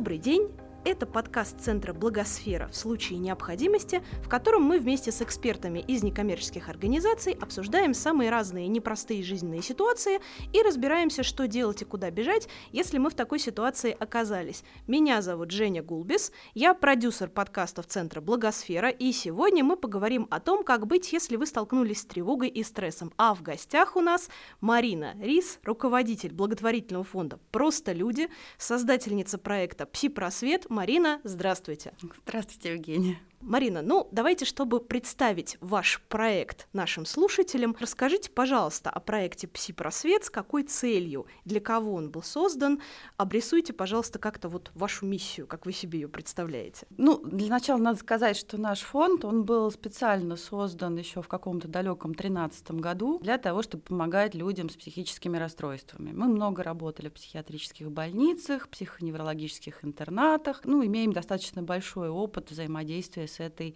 [0.00, 0.48] Добрый день!
[0.82, 6.70] Это подкаст Центра «Благосфера» в случае необходимости, в котором мы вместе с экспертами из некоммерческих
[6.70, 10.20] организаций обсуждаем самые разные непростые жизненные ситуации
[10.54, 14.64] и разбираемся, что делать и куда бежать, если мы в такой ситуации оказались.
[14.86, 20.64] Меня зовут Женя Гулбис, я продюсер подкастов Центра «Благосфера», и сегодня мы поговорим о том,
[20.64, 23.12] как быть, если вы столкнулись с тревогой и стрессом.
[23.18, 24.30] А в гостях у нас
[24.62, 31.92] Марина Рис, руководитель благотворительного фонда «Просто люди», создательница проекта «Пси-просвет», Марина, здравствуйте.
[32.24, 33.18] Здравствуйте, Евгения.
[33.40, 40.30] Марина, ну давайте, чтобы представить ваш проект нашим слушателям, расскажите, пожалуйста, о проекте «Пси-просвет», с
[40.30, 42.80] какой целью, для кого он был создан,
[43.16, 46.86] обрисуйте, пожалуйста, как-то вот вашу миссию, как вы себе ее представляете.
[46.98, 51.66] Ну, для начала надо сказать, что наш фонд, он был специально создан еще в каком-то
[51.66, 56.12] далеком 13 году для того, чтобы помогать людям с психическими расстройствами.
[56.12, 63.40] Мы много работали в психиатрических больницах, психоневрологических интернатах, ну, имеем достаточно большой опыт взаимодействия с
[63.40, 63.74] этой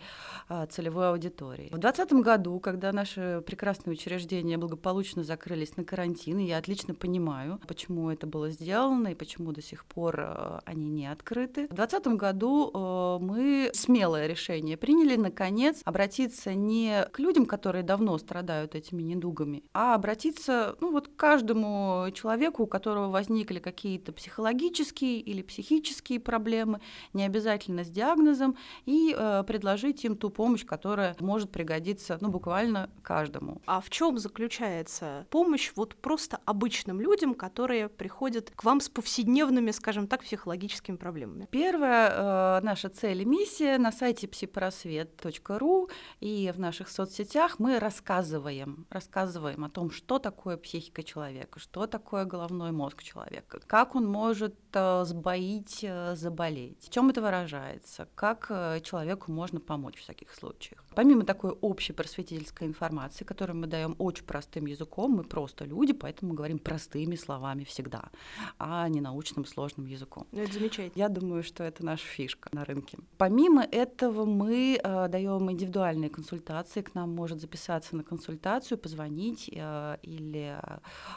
[0.48, 1.68] а, целевой аудиторией.
[1.68, 8.10] В 2020 году, когда наши прекрасные учреждения благополучно закрылись на карантин, я отлично понимаю, почему
[8.10, 11.66] это было сделано и почему до сих пор а, они не открыты.
[11.68, 18.18] В 2020 году а, мы смелое решение приняли, наконец, обратиться не к людям, которые давно
[18.18, 25.20] страдают этими недугами, а обратиться ну, вот к каждому человеку, у которого возникли какие-то психологические
[25.20, 26.80] или психические проблемы,
[27.12, 29.14] не обязательно с диагнозом, и
[29.44, 33.60] предложить им ту помощь, которая может пригодиться, ну, буквально каждому.
[33.66, 39.70] А в чем заключается помощь вот просто обычным людям, которые приходят к вам с повседневными,
[39.70, 41.48] скажем так, психологическими проблемами?
[41.50, 45.88] Первая э, наша цель и миссия на сайте псипросвет.ру
[46.20, 52.24] и в наших соцсетях мы рассказываем, рассказываем о том, что такое психика человека, что такое
[52.24, 58.46] головной мозг человека, как он может э, сбоить, э, заболеть, в чем это выражается, как
[58.50, 60.83] э, человеку можно помочь в таких случаях.
[60.94, 66.30] Помимо такой общей просветительской информации, которую мы даем очень простым языком, мы просто люди, поэтому
[66.30, 68.10] мы говорим простыми словами всегда,
[68.58, 70.26] а не научным сложным языком.
[70.32, 70.92] Ну, это замечательно.
[70.94, 72.98] Я думаю, что это наша фишка на рынке.
[73.18, 76.82] Помимо этого мы э, даем индивидуальные консультации.
[76.82, 80.56] К нам может записаться на консультацию, позвонить э, или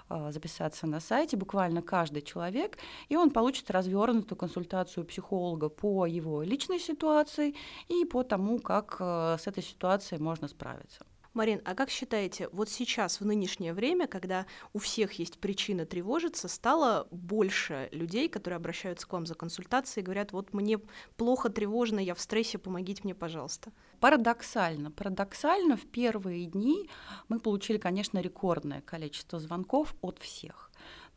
[0.10, 2.78] э, записаться на сайте буквально каждый человек,
[3.10, 7.56] и он получит развернутую консультацию психолога по его личной ситуации
[7.88, 11.06] и по тому, как э, с этой ситуацией можно справиться.
[11.38, 16.48] Марин, а как считаете, вот сейчас, в нынешнее время, когда у всех есть причина тревожиться,
[16.48, 20.80] стало больше людей, которые обращаются к вам за консультацией и говорят, вот мне
[21.16, 23.72] плохо, тревожно, я в стрессе, помогите мне, пожалуйста?
[24.00, 24.90] Парадоксально.
[24.90, 26.90] Парадоксально в первые дни
[27.28, 30.67] мы получили, конечно, рекордное количество звонков от всех.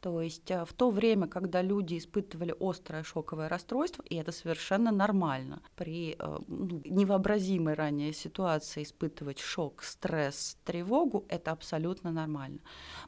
[0.01, 4.91] То есть э, в то время, когда люди испытывали острое шоковое расстройство, и это совершенно
[4.91, 12.61] нормально, при э, ну, невообразимой ранее ситуации испытывать шок, стресс, тревогу, это абсолютно нормально.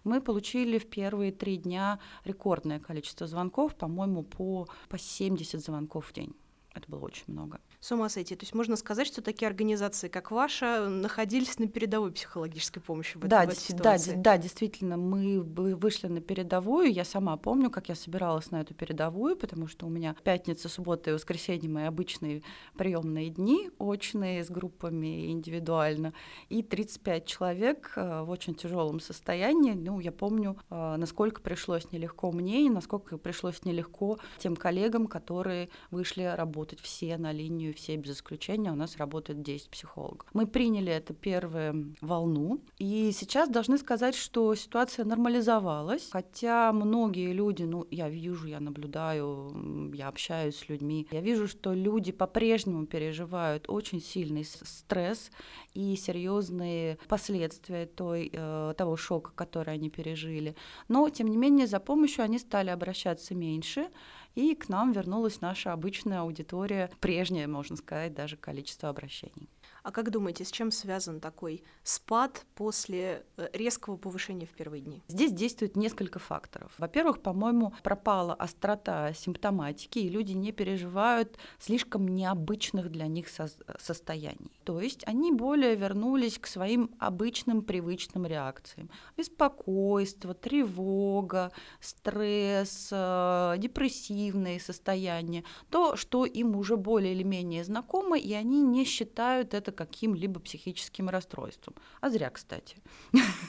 [0.04, 6.12] Мы получили в первые три дня рекордное количество звонков, по-моему, по, по 70 звонков в
[6.12, 6.34] день.
[6.74, 8.36] Это было очень много с ума сойти.
[8.36, 13.26] То есть можно сказать, что такие организации, как ваша, находились на передовой психологической помощи в,
[13.26, 14.12] да, этой, в этой ситуации.
[14.12, 16.92] Да, да, действительно, мы вышли на передовую.
[16.92, 21.10] Я сама помню, как я собиралась на эту передовую, потому что у меня пятница, суббота
[21.10, 22.42] и воскресенье мои обычные
[22.76, 26.14] приемные дни, очные, с группами индивидуально,
[26.50, 29.72] и 35 человек э, в очень тяжелом состоянии.
[29.72, 35.68] Ну, я помню, э, насколько пришлось нелегко мне и насколько пришлось нелегко тем коллегам, которые
[35.90, 40.28] вышли работать все на линию все без исключения у нас работает 10 психологов.
[40.32, 47.64] Мы приняли эту первую волну, и сейчас должны сказать, что ситуация нормализовалась, хотя многие люди,
[47.64, 53.68] ну, я вижу, я наблюдаю, я общаюсь с людьми, я вижу, что люди по-прежнему переживают
[53.68, 55.30] очень сильный стресс
[55.74, 60.54] и серьезные последствия той, э, того шока, который они пережили.
[60.88, 63.88] Но, тем не менее, за помощью они стали обращаться меньше,
[64.34, 69.48] и к нам вернулась наша обычная аудитория, прежнее, можно сказать, даже количество обращений.
[69.82, 75.02] А как думаете, с чем связан такой спад после э, резкого повышения в первые дни?
[75.08, 76.72] Здесь действует несколько факторов.
[76.78, 84.52] Во-первых, по-моему, пропала острота симптоматики, и люди не переживают слишком необычных для них со- состояний.
[84.62, 88.88] То есть они более вернулись к своим обычным привычным реакциям.
[89.16, 91.50] Беспокойство, тревога,
[91.80, 95.42] стресс, э, депрессивные состояния.
[95.70, 101.08] То, что им уже более или менее знакомо, и они не считают это каким-либо психическим
[101.08, 101.74] расстройством.
[102.00, 102.76] А зря, кстати.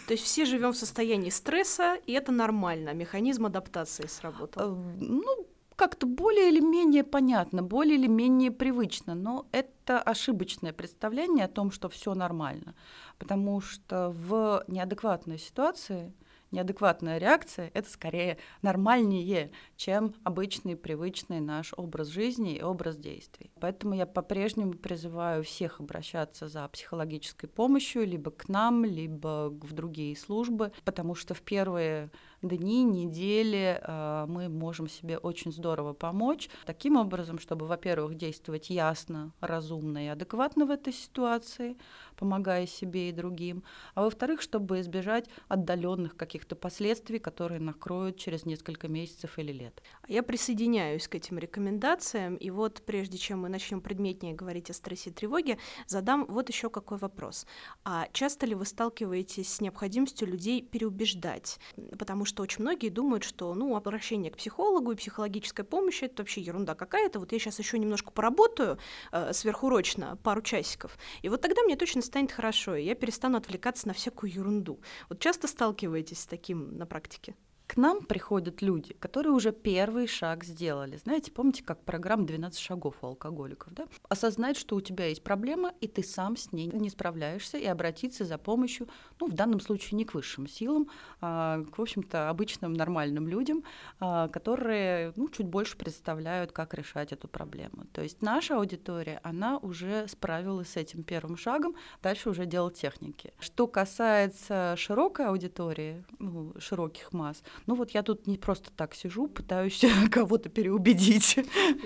[0.08, 4.74] То есть все живем в состоянии стресса, и это нормально, механизм адаптации сработал.
[4.74, 11.46] Э, ну, как-то более или менее понятно, более или менее привычно, но это ошибочное представление
[11.46, 12.76] о том, что все нормально,
[13.18, 16.14] потому что в неадекватной ситуации
[16.54, 23.52] неадекватная реакция— это скорее нормальнее, чем обычный, привычный наш образ жизни и образ действий.
[23.60, 30.16] Поэтому я по-прежнему призываю всех обращаться за психологической помощью либо к нам, либо в другие
[30.16, 32.12] службы, потому что в первые
[32.50, 39.32] дни, недели э, мы можем себе очень здорово помочь таким образом, чтобы, во-первых, действовать ясно,
[39.40, 41.78] разумно и адекватно в этой ситуации,
[42.16, 43.64] помогая себе и другим,
[43.96, 49.82] а во-вторых, чтобы избежать отдаленных каких-то последствий, которые накроют через несколько месяцев или лет.
[50.08, 55.10] Я присоединяюсь к этим рекомендациям, и вот прежде чем мы начнем предметнее говорить о стрессе
[55.10, 55.58] и тревоге,
[55.88, 57.46] задам вот еще какой вопрос.
[57.84, 61.60] А часто ли вы сталкиваетесь с необходимостью людей переубеждать?
[61.98, 66.24] Потому что что очень многие думают, что ну, обращение к психологу и психологическая помощь это
[66.24, 67.20] вообще ерунда какая-то.
[67.20, 68.80] Вот я сейчас еще немножко поработаю
[69.12, 73.88] э, сверхурочно, пару часиков, и вот тогда мне точно станет хорошо, и я перестану отвлекаться
[73.88, 74.80] на всякую ерунду.
[75.10, 77.36] Вот часто сталкиваетесь с таким на практике?
[77.68, 80.98] К нам приходят люди, которые уже первый шаг сделали.
[80.98, 83.86] Знаете, помните, как программа «12 шагов» у алкоголиков, да?
[84.10, 88.26] Осознать, что у тебя есть проблема, и ты сам с ней не справляешься, и обратиться
[88.26, 88.90] за помощью,
[89.20, 90.90] ну, в данном случае не к высшим силам,
[91.22, 93.64] а к, в общем-то, обычным нормальным людям,
[94.00, 97.86] а, которые, ну, чуть больше представляют, как решать эту проблему.
[97.94, 103.34] То есть наша аудитория, она уже справилась с этим первым шагом, дальше уже дело техники.
[103.40, 109.28] Что касается широкой аудитории, ну, широких масс, ну вот я тут не просто так сижу,
[109.28, 111.38] пытаюсь кого-то переубедить.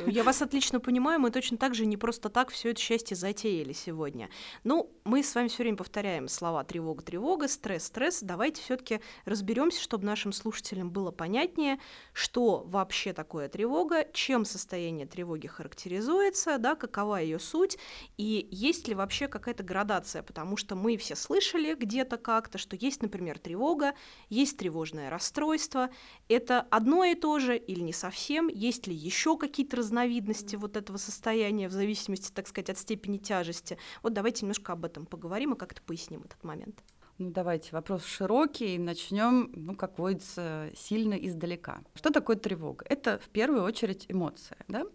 [0.05, 3.73] Я вас отлично понимаю, мы точно так же не просто так все это счастье затеяли
[3.73, 4.29] сегодня.
[4.63, 8.19] Ну, мы с вами все время повторяем слова тревога, тревога, стресс, стресс.
[8.21, 11.79] Давайте все-таки разберемся, чтобы нашим слушателям было понятнее,
[12.13, 17.77] что вообще такое тревога, чем состояние тревоги характеризуется, да, какова ее суть,
[18.17, 23.01] и есть ли вообще какая-то градация, потому что мы все слышали где-то как-то, что есть,
[23.01, 23.93] например, тревога,
[24.29, 25.89] есть тревожное расстройство, расстройство–
[26.29, 28.47] это одно и то же или не совсем?
[28.47, 33.77] Есть ли еще какие-то разновидности вот этого состояния в зависимости, так сказать, от степени тяжести?
[34.03, 36.83] Вот давайте немножко об этом поговорим и как-то поясним этот момент.
[37.17, 41.81] Ну, давайте, вопрос широкий, начнем, ну, как водится, сильно издалека.
[41.95, 42.85] Что такое тревога?
[42.87, 44.85] Это в первую очередь эмоция, да?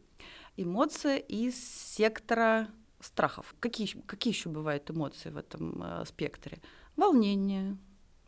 [0.56, 2.68] Эмоция из сектора
[3.00, 3.54] страхов.
[3.58, 6.60] Какие, какие еще бывают эмоции в этом э, спектре?
[6.94, 7.76] Волнение,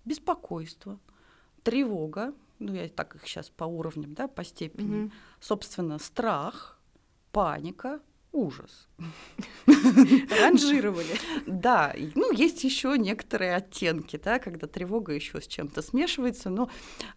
[0.04, 0.98] беспокойство,
[1.64, 5.12] тревога, ну я так их сейчас по уровням, да, по степени, mm-hmm.
[5.40, 6.78] собственно, страх,
[7.32, 8.00] паника,
[8.34, 8.88] ужас.
[9.66, 11.16] Ранжировали.
[11.46, 16.50] Да, ну есть еще некоторые оттенки, да, когда тревога еще с чем-то смешивается.
[16.50, 16.68] Но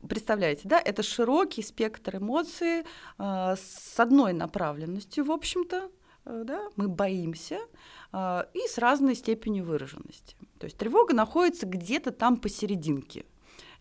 [0.07, 2.83] представляете, да, это широкий спектр эмоций э,
[3.17, 5.89] с одной направленностью, в общем-то,
[6.25, 7.59] э, да, мы боимся
[8.13, 10.35] э, и с разной степенью выраженности.
[10.59, 13.25] То есть тревога находится где-то там посерединке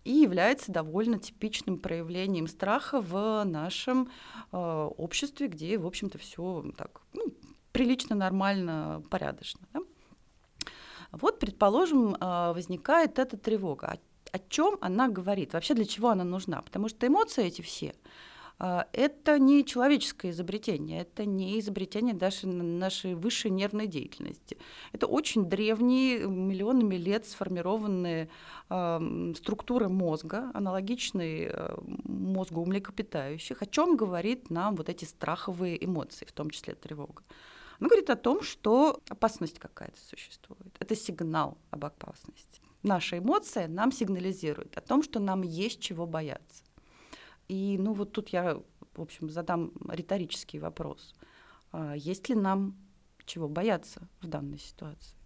[0.07, 4.09] и является довольно типичным проявлением страха в нашем
[4.53, 7.35] э, обществе, где, в общем-то, все так ну,
[7.73, 9.67] прилично, нормально, порядочно.
[9.73, 9.81] Да?
[11.11, 13.87] Вот, предположим, э, возникает эта тревога.
[13.89, 13.99] О,
[14.37, 15.55] о чем она говорит?
[15.55, 16.63] Вообще для чего она нужна?
[16.63, 17.93] Потому что эмоции эти все
[18.59, 24.57] это не человеческое изобретение, это не изобретение даже нашей высшей нервной деятельности.
[24.93, 28.31] Это очень древние, миллионами лет сформированные
[29.37, 33.63] структуры мозга, аналогичные э, мозгу у млекопитающих.
[33.63, 37.23] О чем говорит нам вот эти страховые эмоции, в том числе тревога?
[37.79, 40.75] Она говорит о том, что опасность какая-то существует.
[40.81, 42.61] Это сигнал об опасности.
[42.83, 46.65] Наша эмоция нам сигнализирует о том, что нам есть чего бояться.
[47.49, 48.61] И ну вот тут я,
[48.95, 51.15] в общем, задам риторический вопрос.
[51.73, 52.77] А есть ли нам
[53.25, 55.17] чего бояться в данной ситуации?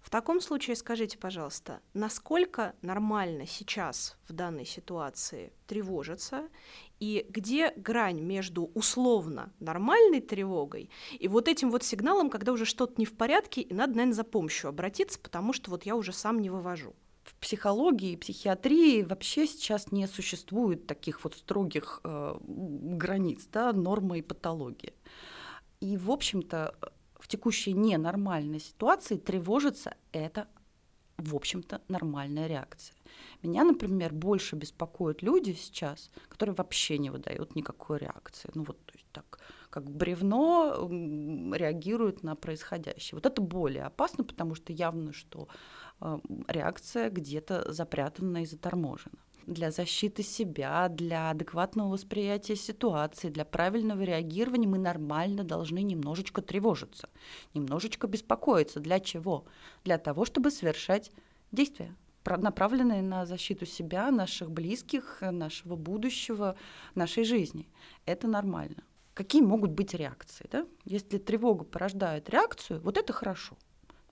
[0.00, 6.48] В таком случае скажите, пожалуйста, насколько нормально сейчас в данной ситуации тревожиться
[6.98, 10.88] и где грань между условно нормальной тревогой
[11.18, 14.24] и вот этим вот сигналом, когда уже что-то не в порядке и надо, наверное, за
[14.24, 16.94] помощью обратиться, потому что вот я уже сам не вывожу
[17.28, 24.22] в психологии психиатрии вообще сейчас не существует таких вот строгих э, границ, да, нормы и
[24.22, 24.94] патологии.
[25.80, 26.74] И, в общем-то,
[27.20, 30.48] в текущей ненормальной ситуации тревожиться– это,
[31.18, 32.96] в общем-то, нормальная реакция.
[33.42, 38.50] Меня, например, больше беспокоят люди сейчас, которые вообще не выдают никакой реакции.
[38.54, 40.88] Ну вот, то есть так, как бревно
[41.54, 43.16] реагируют на происходящее.
[43.16, 45.48] Вот это более опасно, потому что явно, что
[46.46, 49.18] реакция где-то запрятана и заторможена.
[49.48, 57.08] для защиты себя, для адекватного восприятия ситуации, для правильного реагирования мы нормально должны немножечко тревожиться,
[57.54, 58.80] немножечко беспокоиться.
[58.80, 59.46] Для чего?
[59.84, 61.10] Для того, чтобы совершать
[61.50, 66.56] действия направленные на защиту себя, наших близких, нашего будущего,
[66.94, 67.70] нашей жизни.
[68.04, 68.82] Это нормально.
[69.14, 70.46] Какие могут быть реакции?
[70.52, 70.66] Да?
[70.84, 73.56] Если тревога порождает реакцию, вот это хорошо.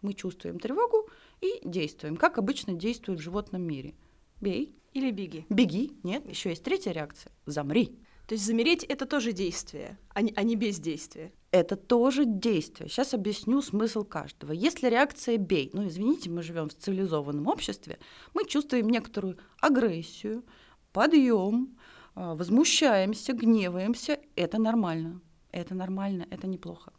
[0.00, 3.95] Мы чувствуем тревогу и действуем, как обычно действует в животном мире.
[4.40, 4.75] Бей.
[4.93, 5.45] Или беги.
[5.50, 5.93] Беги.
[6.02, 7.33] Нет, еще есть третья реакция.
[7.45, 7.99] Замри.
[8.26, 11.33] То есть замереть это тоже действие, а не, а не бездействие.
[11.52, 12.88] Это тоже действие.
[12.88, 14.52] Сейчас объясню смысл каждого.
[14.52, 17.99] Если реакция бей, ну извините, мы живем в цивилизованном обществе,
[18.35, 20.45] мы чувствуем некоторую агрессию,
[20.93, 21.78] подъем,
[22.14, 24.19] а, возмущаемся, гневаемся.
[24.35, 25.21] Это нормально.
[25.52, 26.93] Это нормально, это неплохо.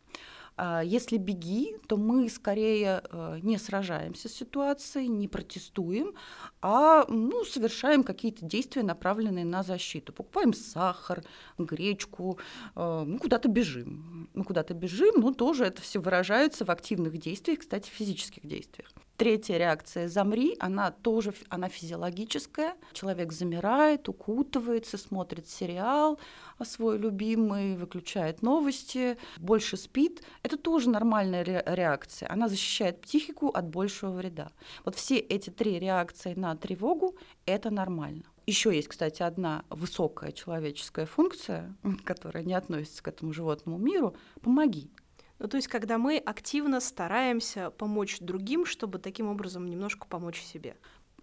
[0.57, 6.15] А если беги, то мы скорее э, не сражаемся с ситуацией, не протестуем,
[6.61, 10.13] а ну, совершаем какие-то действия, направленные на защиту.
[10.13, 11.23] Покупаем сахар,
[11.59, 12.39] гречку,
[12.75, 14.29] э, мы куда-то бежим.
[14.33, 18.91] Мы куда-то бежим, но тоже это все выражается в активных действиях, кстати, физических действиях.
[19.17, 22.75] Третья реакция «замри», она тоже она физиологическая.
[22.93, 26.19] Человек замирает, укутывается, смотрит сериал
[26.63, 30.21] свой любимый, выключает новости, больше спит.
[30.43, 32.31] Это тоже нормальная реакция.
[32.31, 34.51] Она защищает психику от большего вреда.
[34.85, 37.15] Вот все эти три реакции на тревогу–
[37.47, 38.23] это нормально.
[38.45, 44.91] Еще есть, кстати, одна высокая человеческая функция, которая не относится к этому животному миру– помоги.
[45.39, 50.77] Ну, то есть, когда мы активно стараемся помочь другим, чтобы таким образом немножко помочь себе.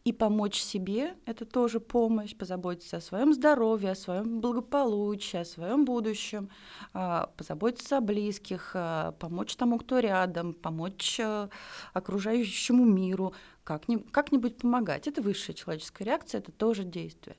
[0.04, 5.86] И помочь себе— это тоже помощь, позаботиться о своем здоровье, о своем благополучии, о своем
[5.86, 6.50] будущем,
[6.92, 11.48] а, позаботиться о близких, а, помочь тому, кто рядом, помочь а,
[11.94, 13.32] окружающему миру,
[13.64, 15.08] как-нибудь помогать.
[15.08, 17.36] Это высшая человеческая реакция, это тоже действие.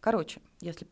[0.00, 0.86] Короче, если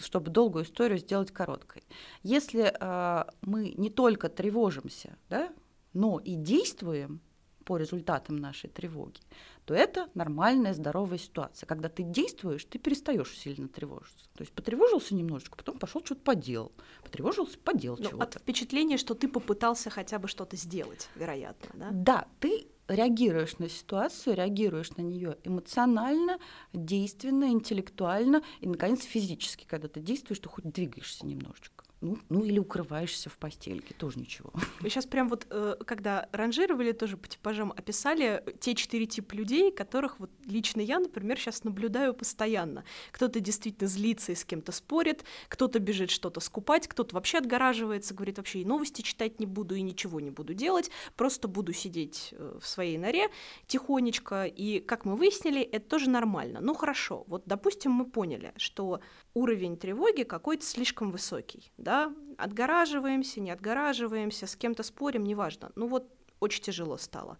[0.00, 1.82] чтобы долгую историю сделать короткой.
[2.22, 5.52] Если э, мы не только тревожимся, да,
[5.92, 7.20] но и действуем
[7.64, 9.20] по результатам нашей тревоги,
[9.64, 11.66] то это нормальная здоровая ситуация.
[11.66, 14.28] Когда ты действуешь, ты перестаешь сильно тревожиться.
[14.34, 16.72] То есть потревожился немножечко, потом пошел что-то поделал.
[17.04, 18.24] Потревожился, поделал ну, чего-то.
[18.24, 21.88] От впечатления, что ты попытался хотя бы что-то сделать, вероятно, да?
[21.92, 26.38] Да, ты реагируешь на ситуацию, реагируешь на нее эмоционально,
[26.72, 29.64] действенно, интеллектуально и, наконец, физически.
[29.66, 31.84] Когда ты действуешь, ты хоть двигаешься немножечко.
[32.00, 34.52] Ну, ну или укрываешься в постельке, тоже ничего.
[34.80, 39.70] Вы сейчас прям вот, э, когда ранжировали, тоже по типажам описали те четыре типа людей,
[39.70, 42.84] которых вот лично я, например, сейчас наблюдаю постоянно.
[43.12, 48.38] Кто-то действительно злится и с кем-то спорит, кто-то бежит что-то скупать, кто-то вообще отгораживается, говорит,
[48.38, 52.58] вообще и новости читать не буду, и ничего не буду делать, просто буду сидеть э,
[52.58, 53.28] в своей норе
[53.66, 54.44] тихонечко.
[54.44, 56.60] И, как мы выяснили, это тоже нормально.
[56.62, 59.00] Ну хорошо, вот, допустим, мы поняли, что
[59.34, 61.89] уровень тревоги какой-то слишком высокий, да,
[62.36, 65.70] отгораживаемся, не отгораживаемся, с кем-то спорим, неважно.
[65.76, 67.38] Ну вот очень тяжело стало.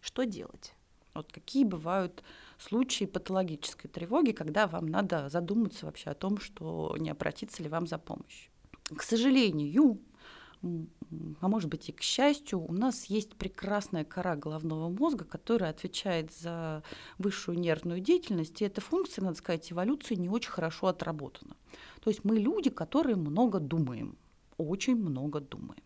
[0.00, 0.74] Что делать?
[1.14, 2.22] Вот какие бывают
[2.58, 7.86] случаи патологической тревоги, когда вам надо задуматься вообще о том, что не обратиться ли вам
[7.86, 8.50] за помощью.
[8.96, 10.00] К сожалению,
[10.62, 16.32] а может быть и к счастью, у нас есть прекрасная кора головного мозга, которая отвечает
[16.32, 16.82] за
[17.18, 21.56] высшую нервную деятельность, и эта функция, надо сказать, эволюции не очень хорошо отработана.
[22.00, 24.18] То есть мы люди, которые много думаем,
[24.58, 25.82] очень много думаем.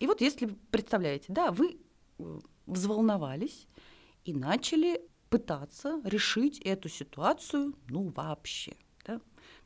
[0.00, 1.78] И вот если представляете, да, вы
[2.18, 3.68] э, взволновались
[4.24, 8.76] и начали пытаться решить эту ситуацию, ну вообще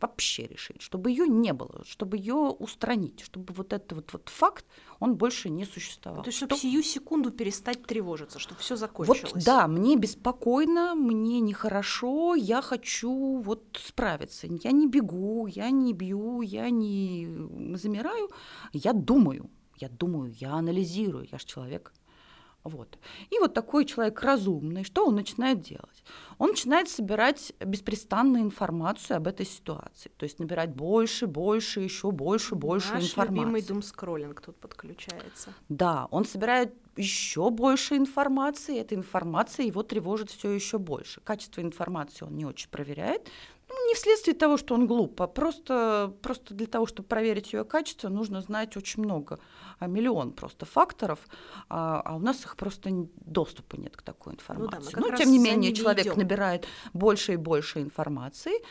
[0.00, 4.64] вообще решить, чтобы ее не было, чтобы ее устранить, чтобы вот этот вот, вот факт,
[5.00, 6.22] он больше не существовал.
[6.22, 9.32] То есть, чтобы сию секунду перестать тревожиться, чтобы все закончилось.
[9.34, 14.46] Вот, да, мне беспокойно, мне нехорошо, я хочу вот справиться.
[14.46, 18.30] Я не бегу, я не бью, я не замираю,
[18.72, 19.50] я думаю.
[19.80, 21.92] Я думаю, я анализирую, я же человек.
[22.64, 22.98] Вот.
[23.30, 26.04] И вот такой человек разумный, что он начинает делать?
[26.38, 30.10] Он начинает собирать беспрестанную информацию об этой ситуации.
[30.16, 33.40] То есть набирать больше, больше, еще больше, больше Наш информации.
[33.40, 35.54] любимый думскроллинг тут подключается.
[35.68, 41.20] Да, он собирает еще больше информации, эта информация его тревожит все еще больше.
[41.20, 43.30] Качество информации он не очень проверяет,
[43.88, 48.08] не вследствие того, что он глуп, а просто, просто для того, чтобы проверить ее качество,
[48.08, 49.40] нужно знать очень много,
[49.78, 51.18] а миллион просто факторов,
[51.68, 54.92] а, а у нас их просто доступа нет к такой информации.
[54.94, 56.18] Ну, да, Но тем не менее человек идем.
[56.18, 58.62] набирает больше и больше информации,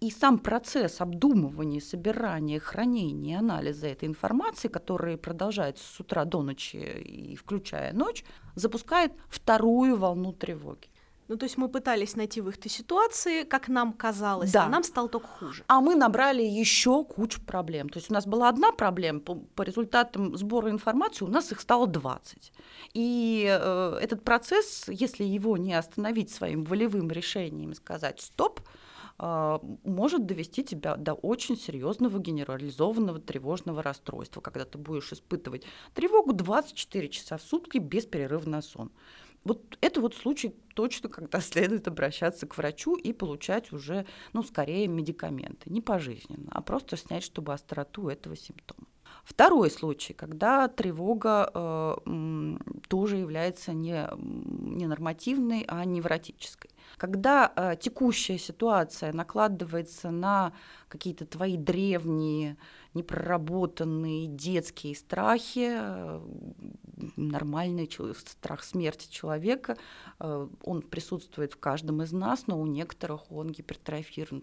[0.00, 6.76] и сам процесс обдумывания, собирания, хранения, анализа этой информации, который продолжается с утра до ночи
[6.76, 8.24] и включая ночь,
[8.54, 10.88] запускает вторую волну тревоги.
[11.30, 14.64] Ну, то есть мы пытались найти выход из ситуации, как нам казалось, Да.
[14.64, 15.62] а нам стало только хуже.
[15.68, 17.88] А мы набрали еще кучу проблем.
[17.88, 21.60] То есть у нас была одна проблема, по, по результатам сбора информации у нас их
[21.60, 22.52] стало 20.
[22.94, 28.60] И э, этот процесс, если его не остановить своим волевым решением и сказать «стоп»,
[29.20, 35.62] э, может довести тебя до очень серьезного генерализованного тревожного расстройства, когда ты будешь испытывать
[35.94, 38.90] тревогу 24 часа в сутки без перерыва на сон.
[39.44, 44.86] Вот это вот случай точно, когда следует обращаться к врачу и получать уже, ну, скорее
[44.88, 48.86] медикаменты, не пожизненно, а просто снять, чтобы остроту этого симптома.
[49.24, 52.56] Второй случай, когда тревога э,
[52.88, 56.70] тоже является не, не нормативной, а невротической.
[56.96, 60.52] Когда э, текущая ситуация накладывается на
[60.88, 62.56] какие-то твои древние,
[62.94, 66.20] непроработанные детские страхи, э,
[67.16, 69.76] нормальный страх смерти человека,
[70.18, 74.42] э, он присутствует в каждом из нас, но у некоторых он гипертрофирован.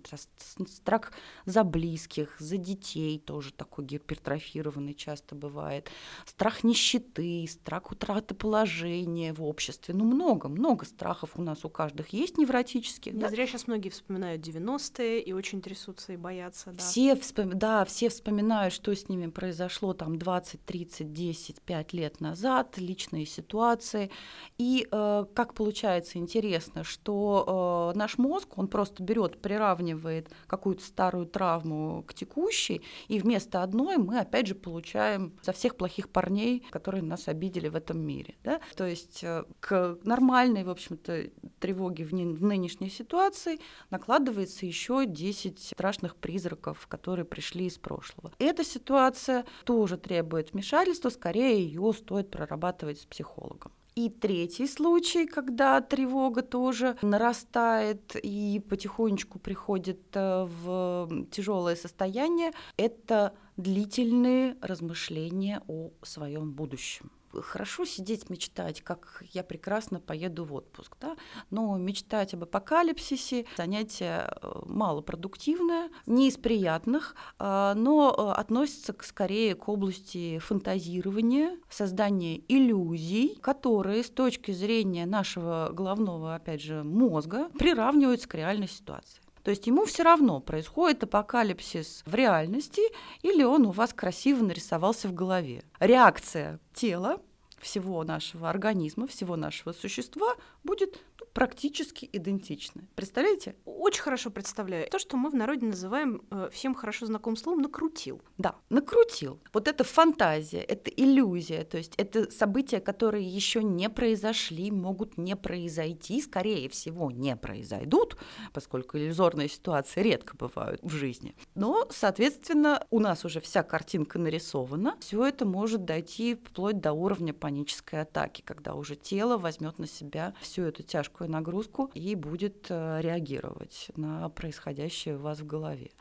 [0.68, 1.12] Страх
[1.46, 5.90] за близких, за детей тоже такой гипертрофированный часто бывает.
[6.26, 9.94] Страх нищеты, страх утраты положения в обществе.
[9.94, 13.14] Ну, много, много страхов у нас у каждых есть невротических.
[13.14, 13.30] Не да.
[13.30, 16.80] зря сейчас многие вспоминают 90-е и очень трясутся и боятся, да.
[16.80, 18.37] Все, вспом- да, все вспоминают,
[18.70, 24.10] что с ними произошло там 20, 30, 10, 5 лет назад, личные ситуации.
[24.58, 31.26] И э, как получается интересно, что э, наш мозг, он просто берет, приравнивает какую-то старую
[31.26, 37.04] травму к текущей, и вместо одной мы опять же получаем со всех плохих парней, которые
[37.04, 38.36] нас обидели в этом мире.
[38.44, 38.60] Да?
[38.76, 41.30] То есть э, к нормальной, в общем-то,
[41.60, 48.27] тревоге в, в нынешней ситуации накладывается еще 10 страшных призраков, которые пришли из прошлого.
[48.40, 53.72] Эта ситуация тоже требует вмешательства, скорее ее стоит прорабатывать с психологом.
[53.98, 63.34] И третий случай, когда тревога тоже нарастает и потихонечку приходит э, в тяжелое состояние, это
[63.58, 67.10] длительные размышления о своем будущем.
[67.32, 71.16] Хорошо сидеть, мечтать, как я прекрасно поеду в отпуск, да?
[71.50, 79.04] но мечтать об апокалипсисе занятие э, малопродуктивное, не из приятных, а, но э, относится к,
[79.04, 87.50] скорее к области фантазирования, создания иллюзий, которые с точки зрения нашего головного, опять же, мозга
[87.58, 89.22] приравниваются к реальной ситуации.
[89.48, 92.82] То есть ему все равно, происходит апокалипсис в реальности
[93.22, 95.64] или он у вас красиво нарисовался в голове.
[95.80, 97.22] Реакция тела
[97.60, 102.84] всего нашего организма, всего нашего существа будет ну, практически идентична.
[102.96, 103.56] Представляете?
[103.66, 104.88] Очень хорошо представляю.
[104.90, 108.22] То, что мы в народе называем э, всем хорошо знакомым словом «накрутил».
[108.38, 109.40] Да, накрутил.
[109.54, 115.36] Вот это фантазия, это иллюзия, то есть это события, которые еще не произошли, могут не
[115.36, 118.18] произойти, скорее всего, не произойдут,
[118.54, 121.36] поскольку иллюзорные ситуации редко бывают в жизни.
[121.56, 124.98] Но, соответственно, у нас уже вся картинка нарисована.
[125.00, 130.34] Все это может дойти вплоть до уровня панической атаки, когда уже тело возьмет на себя
[130.42, 135.92] всю эту тяжкую нагрузку и будет э, реагировать на происходящее у вас в голове.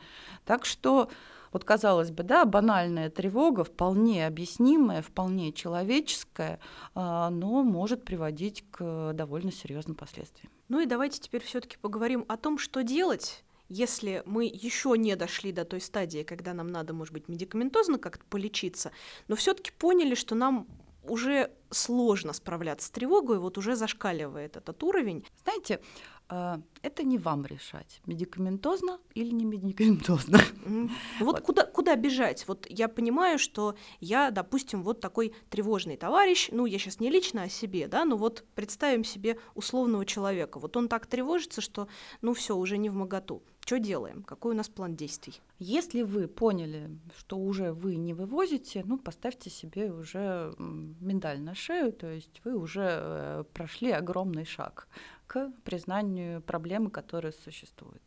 [0.45, 1.09] Так что
[1.53, 6.59] вот казалось бы, да, банальная тревога, вполне объяснимая, вполне человеческая,
[6.97, 10.51] а, но может приводить к довольно серьезным последствиям.
[10.69, 15.53] Ну и давайте теперь все-таки поговорим о том, что делать, если мы еще не дошли
[15.53, 18.91] до той стадии, когда нам надо, может быть, медикаментозно как-то полечиться,
[19.29, 20.67] но все-таки поняли, что нам
[21.09, 25.25] уже сложно справляться с тревогой, вот уже зашкаливает этот уровень.
[25.43, 25.81] Знаете,
[26.29, 30.41] а, это не вам решать, медикаментозно или не медикаментозно.
[30.65, 30.91] Вот,
[31.21, 31.41] Вот.
[31.41, 32.49] Куда, куда бежать?
[32.49, 37.45] Вот я понимаю, что я, допустим, вот такой тревожный товарищ, ну, я сейчас не лично
[37.45, 40.59] о себе, да, но вот представим себе условного человека.
[40.59, 41.87] Вот он так тревожится, что,
[42.23, 43.43] ну, все, уже не в моготу.
[43.67, 44.23] Что делаем?
[44.23, 45.41] Какой у нас план действий?
[45.59, 51.93] Если вы поняли, что уже вы не вывозите, ну, поставьте себе уже миндаль на шею,
[51.93, 54.87] то есть вы уже э, прошли огромный шаг
[55.27, 58.03] к признанию проблемы, которая существует.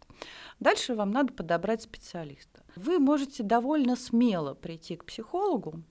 [0.62, 2.63] Дальше вам надо подобрать специалиста.
[2.78, 5.84] Вы можете довольно смело прийти к психологу.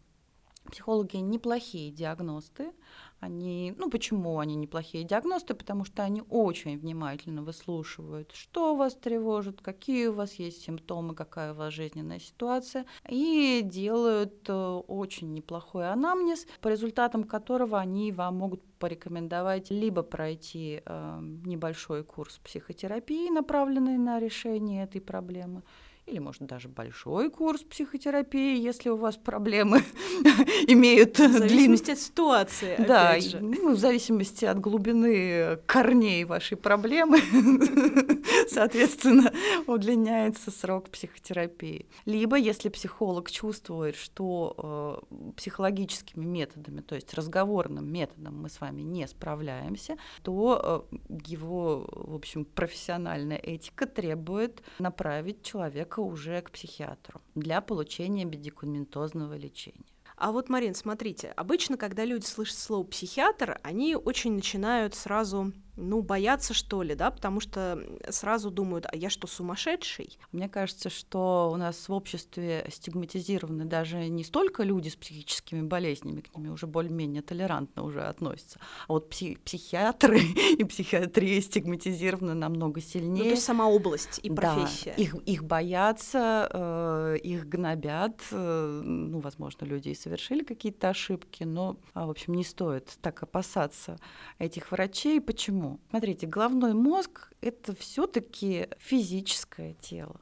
[0.71, 2.73] Психологи неплохие диагносты.
[3.21, 5.55] Они, ну почему они неплохие диагносты?
[5.55, 11.53] Потому что они очень внимательно выслушивают, что вас тревожит, какие у вас есть симптомы, какая
[11.53, 18.37] у вас жизненная ситуация, и делают э, очень неплохой анамнез, по результатам которого они вам
[18.37, 25.63] могут порекомендовать либо пройти э, небольшой курс психотерапии, направленный на решение этой проблемы,
[26.09, 29.83] или, может, даже большой курс психотерапии, если у вас проблемы
[30.67, 33.41] имеют В зависимости от ситуации, Да, опять же.
[33.41, 37.21] ну, в зависимости от глубины корней вашей проблемы,
[38.49, 39.33] соответственно,
[39.67, 41.87] удлиняется срок психотерапии.
[42.05, 48.83] Либо, если психолог чувствует, что э, психологическими методами, то есть разговорным методом мы с вами
[48.83, 57.21] не справляемся, то э, его, в общем, профессиональная этика требует направить человека уже к психиатру
[57.35, 59.85] для получения медикаментозного лечения.
[60.17, 66.03] А вот, Марин, смотрите, обычно, когда люди слышат слово психиатр, они очень начинают сразу ну,
[66.03, 70.19] боятся, что ли, да, потому что сразу думают, а я что, сумасшедший?
[70.33, 76.21] Мне кажется, что у нас в обществе стигматизированы даже не столько люди с психическими болезнями,
[76.21, 80.21] к ним уже более-менее толерантно уже относятся, а вот пси- психиатры
[80.59, 83.25] и психиатрия стигматизированы намного сильнее.
[83.25, 84.95] Ну, то есть сама область и профессия.
[84.97, 91.45] Да, их, их боятся, э, их гнобят, э, ну, возможно, люди и совершили какие-то ошибки,
[91.45, 93.99] но, а, в общем, не стоит так опасаться
[94.39, 95.21] этих врачей.
[95.21, 95.68] Почему?
[95.91, 100.21] Смотрите, головной мозг— это все таки физическое тело.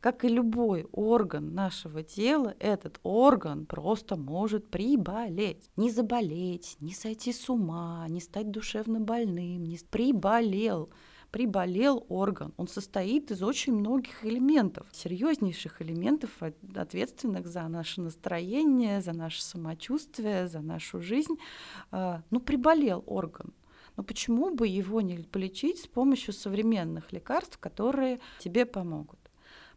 [0.00, 5.70] Как и любой орган нашего тела, этот орган просто может приболеть.
[5.76, 10.90] Не заболеть, не сойти с ума, не стать душевно больным, не приболел
[11.30, 12.54] приболел орган.
[12.56, 16.30] Он состоит из очень многих элементов, серьезнейших элементов,
[16.74, 21.36] ответственных за наше настроение, за наше самочувствие, за нашу жизнь.
[21.90, 23.52] А, ну, приболел орган.
[23.98, 29.18] Но почему бы его не полечить с помощью современных лекарств, которые тебе помогут?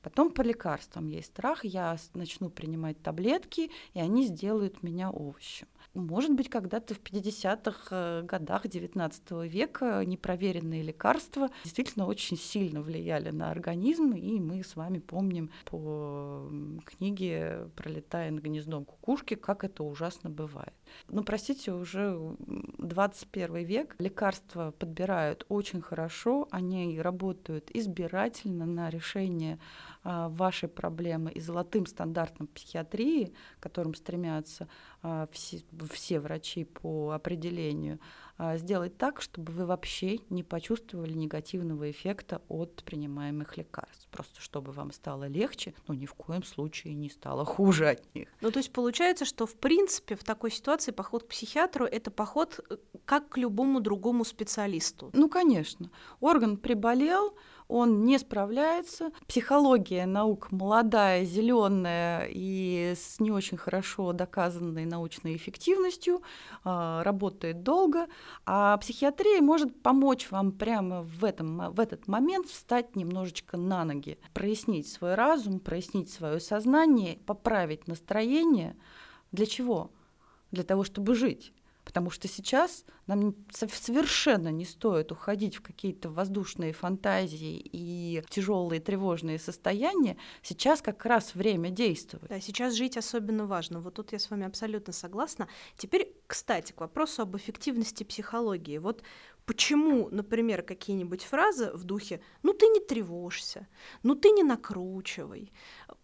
[0.03, 5.67] Потом по лекарствам есть страх, я начну принимать таблетки, и они сделают меня овощем.
[5.93, 13.30] Может быть, когда-то в 50-х э, годах XIX века непроверенные лекарства действительно очень сильно влияли
[13.32, 16.49] на организм, и мы с вами помним по
[16.86, 20.73] книге «Пролетая над гнездом кукушки», как это ужасно бывает.
[21.10, 22.17] Но, простите, уже
[22.77, 29.60] 21 век, лекарства подбирают очень хорошо, они работают избирательно на решение
[30.03, 34.67] вашей проблемы и золотым стандартом психиатрии, к которым стремятся
[35.03, 35.61] а, все,
[35.91, 37.99] все врачи по определению,
[38.37, 44.07] а, сделать так, чтобы вы вообще не почувствовали негативного эффекта от принимаемых лекарств.
[44.09, 48.29] Просто чтобы вам стало легче, но ни в коем случае не стало хуже от них.
[48.41, 52.59] Ну, то есть получается, что в принципе в такой ситуации поход к психиатру это поход
[52.69, 55.09] э, как к любому другому специалисту.
[55.13, 55.91] Ну, конечно.
[56.19, 57.35] Орган приболел,
[57.71, 59.12] он не справляется.
[59.27, 66.21] Психология наук молодая, зеленая и с не очень хорошо доказанной научной эффективностью,
[66.65, 68.07] а, работает долго,
[68.45, 74.19] а психиатрия может помочь вам прямо в, этом, в этот момент встать немножечко на ноги,
[74.34, 78.75] прояснить свой разум, прояснить свое сознание, поправить настроение.
[79.31, 79.91] Для чего?
[80.51, 81.53] Для того, чтобы жить.
[81.91, 89.38] Потому что сейчас нам совершенно не стоит уходить в какие-то воздушные фантазии и тяжелые тревожные
[89.38, 90.15] состояния.
[90.41, 92.30] Сейчас как раз время действовать.
[92.30, 93.82] Да, сейчас жить особенно важно.
[93.82, 95.49] Вот тут я с вами абсолютно согласна.
[95.75, 98.77] Теперь, кстати, к вопросу об эффективности психологии.
[98.77, 99.04] Вот
[99.51, 103.67] Почему, например, какие-нибудь фразы в духе «ну ты не тревожься»,
[104.01, 105.51] «ну ты не накручивай»,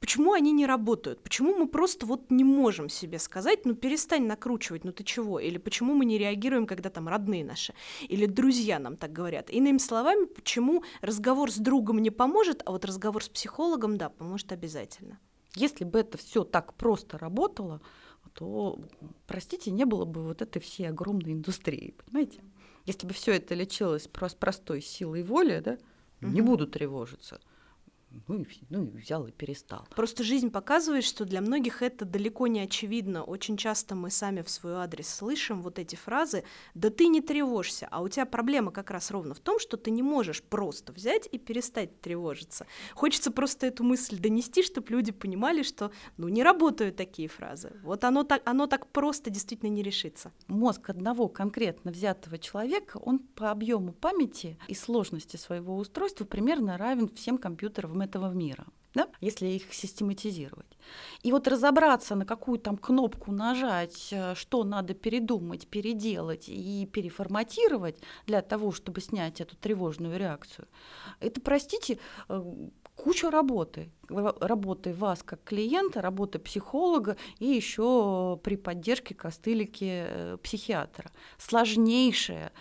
[0.01, 1.23] почему они не работают?
[1.23, 5.59] Почему мы просто вот не можем себе сказать «ну перестань накручивать, ну ты чего?» Или
[5.59, 9.49] почему мы не реагируем, когда там родные наши или друзья нам так говорят?
[9.49, 14.51] Иными словами, почему разговор с другом не поможет, а вот разговор с психологом, да, поможет
[14.51, 15.19] обязательно?
[15.55, 17.79] Если бы это все так просто работало,
[18.33, 18.77] то,
[19.25, 22.41] простите, не было бы вот этой всей огромной индустрии, понимаете?
[22.87, 25.77] Если бы все это лечилось просто простой силой воли, да,
[26.21, 26.31] угу.
[26.31, 27.39] не буду тревожиться
[28.27, 29.87] ну и, ну и взял и перестал.
[29.95, 33.23] Просто жизнь показывает, что для многих это далеко не очевидно.
[33.23, 37.87] Очень часто мы сами в свой адрес слышим вот эти фразы «да ты не тревожься»,
[37.91, 41.27] а у тебя проблема как раз ровно в том, что ты не можешь просто взять
[41.31, 42.65] и перестать тревожиться.
[42.93, 47.73] Хочется просто эту мысль донести, чтобы люди понимали, что ну не работают такие фразы.
[47.83, 50.31] Вот оно так, оно так просто действительно не решится.
[50.47, 57.09] Мозг одного конкретно взятого человека, он по объему памяти и сложности своего устройства примерно равен
[57.09, 59.07] всем компьютерам этого мира, да?
[59.21, 60.77] если их систематизировать.
[61.23, 67.99] И вот разобраться, на какую там кнопку нажать, э, что надо передумать, переделать и переформатировать
[68.25, 70.67] для того, чтобы снять эту тревожную реакцию,
[71.19, 72.53] это, простите, э,
[72.97, 73.91] куча работы.
[74.09, 81.11] Работы вас как клиента, работы психолога и еще при поддержке костылики э, психиатра.
[81.37, 82.51] Сложнейшая,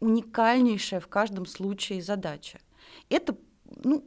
[0.00, 2.58] уникальнейшая в каждом случае задача.
[3.08, 3.36] Это
[3.82, 4.04] ну,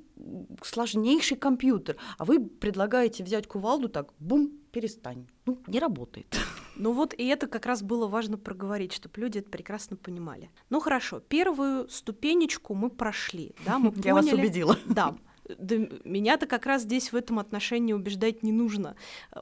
[0.63, 5.27] сложнейший компьютер, а вы предлагаете взять кувалду так, бум, перестань.
[5.45, 6.27] Ну, не работает.
[6.79, 10.51] Ну вот и это как раз было важно проговорить, чтобы люди это прекрасно понимали.
[10.69, 14.13] Ну хорошо, первую ступенечку мы прошли, да, мы Я поняли.
[14.13, 14.77] вас убедила.
[14.85, 15.15] Да,
[15.57, 18.95] да, меня-то как раз здесь в этом отношении убеждать не нужно.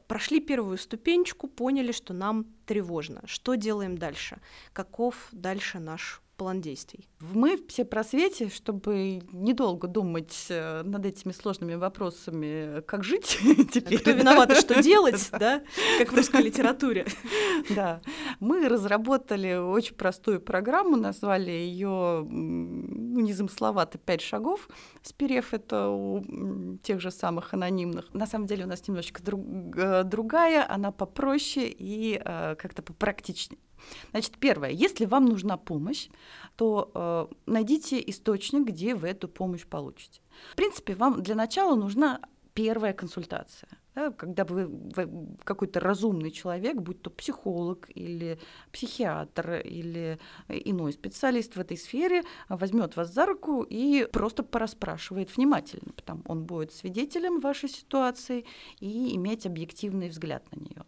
[0.07, 3.21] Прошли первую ступенечку, поняли, что нам тревожно.
[3.25, 4.39] Что делаем дальше?
[4.71, 7.07] Каков дальше наш план действий.
[7.19, 13.39] Мы все просвете, чтобы недолго думать э, над этими сложными вопросами, как жить
[13.71, 13.99] теперь.
[13.99, 15.63] Кто виноват и что делать, да,
[15.97, 17.05] как в русской литературе.
[17.69, 18.01] Да,
[18.39, 24.67] мы разработали очень простую программу, назвали ее ну, незамысловато «Пять шагов»,
[25.01, 28.13] сперев это у тех же самых анонимных.
[28.13, 29.41] На самом деле у нас немножечко друг,
[29.77, 33.59] э, другая, она попроще и э, как-то попрактичнее.
[34.11, 36.09] Значит, первое, если вам нужна помощь,
[36.55, 40.21] то э, найдите источник, где вы эту помощь получите.
[40.53, 42.19] В принципе, вам для начала нужна
[42.53, 43.69] первая консультация.
[43.95, 48.37] Да, когда вы, вы какой-то разумный человек, будь то психолог или
[48.73, 55.93] психиатр или иной специалист в этой сфере, возьмет вас за руку и просто порасспрашивает внимательно,
[55.93, 58.45] потому он будет свидетелем вашей ситуации
[58.81, 60.83] и иметь объективный взгляд на нее.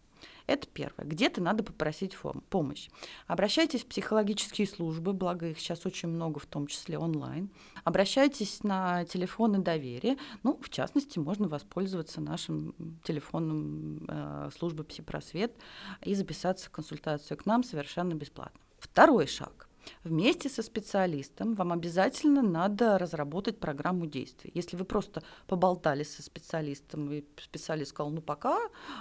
[0.47, 1.05] Это первое.
[1.05, 2.89] Где-то надо попросить фом- помощь.
[3.27, 7.49] Обращайтесь в психологические службы, благо их сейчас очень много, в том числе онлайн.
[7.83, 10.17] Обращайтесь на телефоны доверия.
[10.43, 15.53] Ну, в частности, можно воспользоваться нашим телефоном э, службы Псипросвет
[16.01, 18.59] и записаться в консультацию к нам совершенно бесплатно.
[18.79, 19.66] Второй шаг.
[20.03, 24.51] Вместе со специалистом вам обязательно надо разработать программу действий.
[24.53, 28.59] Если вы просто поболтали со специалистом, и специалист сказал, ну пока,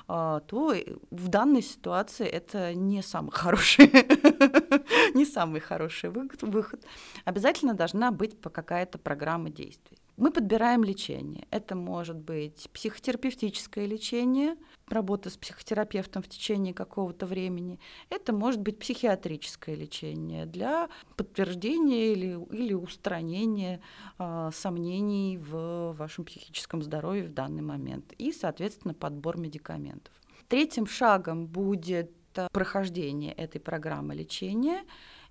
[0.08, 0.74] а, то
[1.10, 3.90] в данной ситуации это не самый хороший,
[5.14, 6.84] не самый хороший выход.
[7.24, 9.98] Обязательно должна быть какая-то программа действий.
[10.16, 11.46] Мы подбираем лечение.
[11.50, 14.56] Это может быть психотерапевтическое лечение,
[14.88, 17.80] работа с психотерапевтом в течение какого-то времени.
[18.08, 23.80] Это может быть психиатрическое лечение для подтверждения или, или устранения
[24.18, 28.12] э, сомнений в вашем психическом здоровье в данный момент.
[28.18, 30.12] И, соответственно, подбор медикаментов.
[30.48, 32.12] Третьим шагом будет
[32.52, 34.84] прохождение этой программы лечения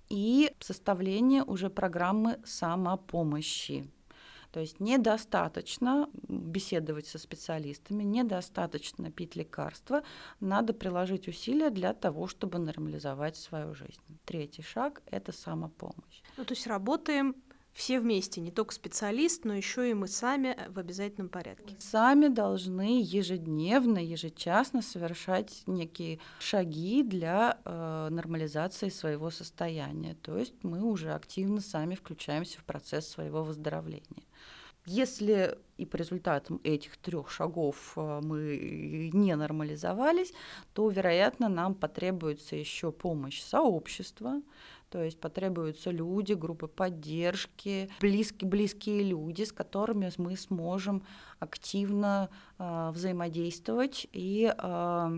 [0.08, 3.90] и составление уже программы самопомощи.
[4.52, 10.02] То есть недостаточно беседовать со специалистами, недостаточно пить лекарства,
[10.40, 14.00] надо приложить усилия для того, чтобы нормализовать свою жизнь.
[14.24, 16.22] Третий шаг– это самопомощь.
[16.36, 17.34] Ну, то есть работаем
[17.76, 21.76] все вместе, не только специалист, но еще и мы сами в обязательном порядке.
[21.78, 30.14] Сами должны ежедневно, ежечасно совершать некие шаги для э, нормализации своего состояния.
[30.14, 34.24] То есть мы уже активно сами включаемся в процесс своего выздоровления.
[34.86, 40.32] Если и по результатам этих трех шагов э, мы не нормализовались,
[40.72, 44.40] то, вероятно, нам потребуется еще помощь сообщества,
[44.90, 51.02] то есть потребуются люди, группы поддержки, близкие, близкие люди, с которыми мы сможем
[51.40, 55.10] активно э, взаимодействовать и э,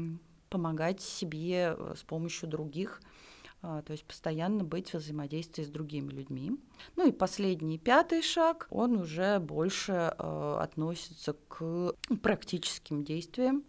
[0.48, 3.00] помогать себе э, с помощью других
[3.60, 6.56] то есть постоянно быть в взаимодействии с другими людьми.
[6.96, 11.92] Ну и последний, пятый шаг, он уже больше э, относится к
[12.22, 13.64] практическим действиям,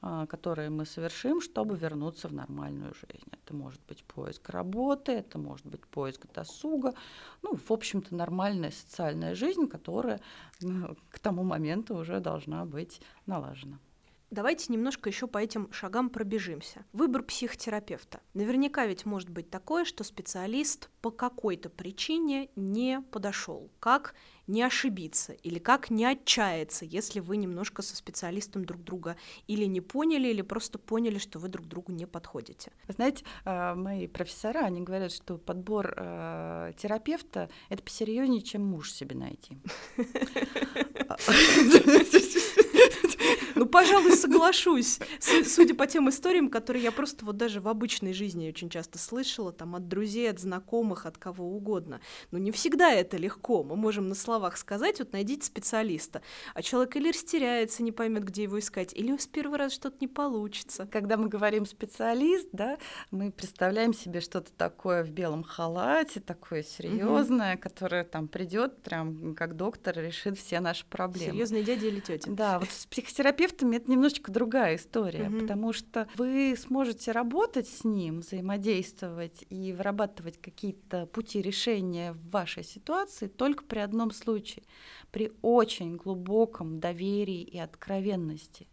[0.00, 3.28] э, которые мы совершим, чтобы вернуться в нормальную жизнь.
[3.32, 6.94] Это может быть поиск работы, это может быть поиск досуга,
[7.42, 10.20] ну, в общем-то, нормальная социальная жизнь, которая
[10.62, 13.78] ну, к тому моменту уже должна быть налажена.
[14.34, 16.84] Давайте немножко еще по этим шагам пробежимся.
[16.92, 18.20] Выбор психотерапевта.
[18.34, 23.70] Наверняка ведь может быть такое, что специалист по какой-то причине не подошел.
[23.78, 24.16] Как
[24.48, 29.16] не ошибиться или как не отчаяться, если вы немножко со специалистом друг друга
[29.46, 32.72] или не поняли, или просто поняли, что вы друг другу не подходите.
[32.88, 39.14] Знаете, а, мои профессора, они говорят, что подбор а, терапевта— это посерьезнее, чем муж себе
[39.14, 39.58] найти.
[43.74, 45.00] Пожалуй, соглашусь.
[45.18, 49.50] Судя по тем историям, которые я просто вот даже в обычной жизни очень часто слышала,
[49.50, 52.00] там от друзей, от знакомых, от кого угодно.
[52.30, 53.64] Но не всегда это легко.
[53.64, 56.22] Мы можем на словах сказать, вот найдите специалиста.
[56.54, 60.06] А человек или растеряется, не поймет, где его искать, или с первого раза что-то не
[60.06, 60.86] получится.
[60.92, 62.78] Когда мы говорим специалист, да,
[63.10, 67.62] мы представляем себе что-то такое в белом халате, такое серьезное, угу.
[67.62, 71.32] которое там придет прям как доктор решит все наши проблемы.
[71.32, 72.30] Серьезный дядя или тетя.
[72.30, 75.40] Да, вот с психотерапевтом терапевтами это немножечко другая история, угу.
[75.40, 82.64] потому что вы сможете работать с ним, взаимодействовать и вырабатывать какие-то пути решения в вашей
[82.64, 84.64] ситуации только при одном случае,
[85.10, 88.66] при очень глубоком доверии и откровенности.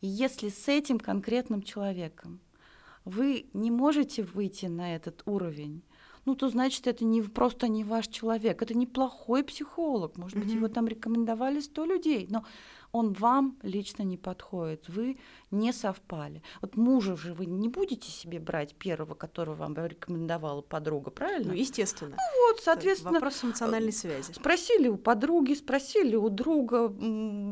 [0.00, 2.40] И если с этим конкретным человеком
[3.04, 5.82] вы не можете выйти на этот уровень,
[6.24, 10.18] ну, то значит, это не просто не ваш человек, это неплохой психолог.
[10.18, 10.44] Может mm-hmm.
[10.44, 12.44] быть, его там рекомендовали сто людей, но
[12.92, 15.18] он вам лично не подходит, вы
[15.50, 16.42] не совпали.
[16.60, 21.52] Вот мужа же вы не будете себе брать первого, которого вам рекомендовала подруга, правильно?
[21.52, 22.16] Ну, естественно.
[22.16, 23.10] Ну вот, соответственно.
[23.10, 24.32] Это вопрос эмоциональной связи.
[24.32, 26.88] Спросили у подруги, спросили у друга,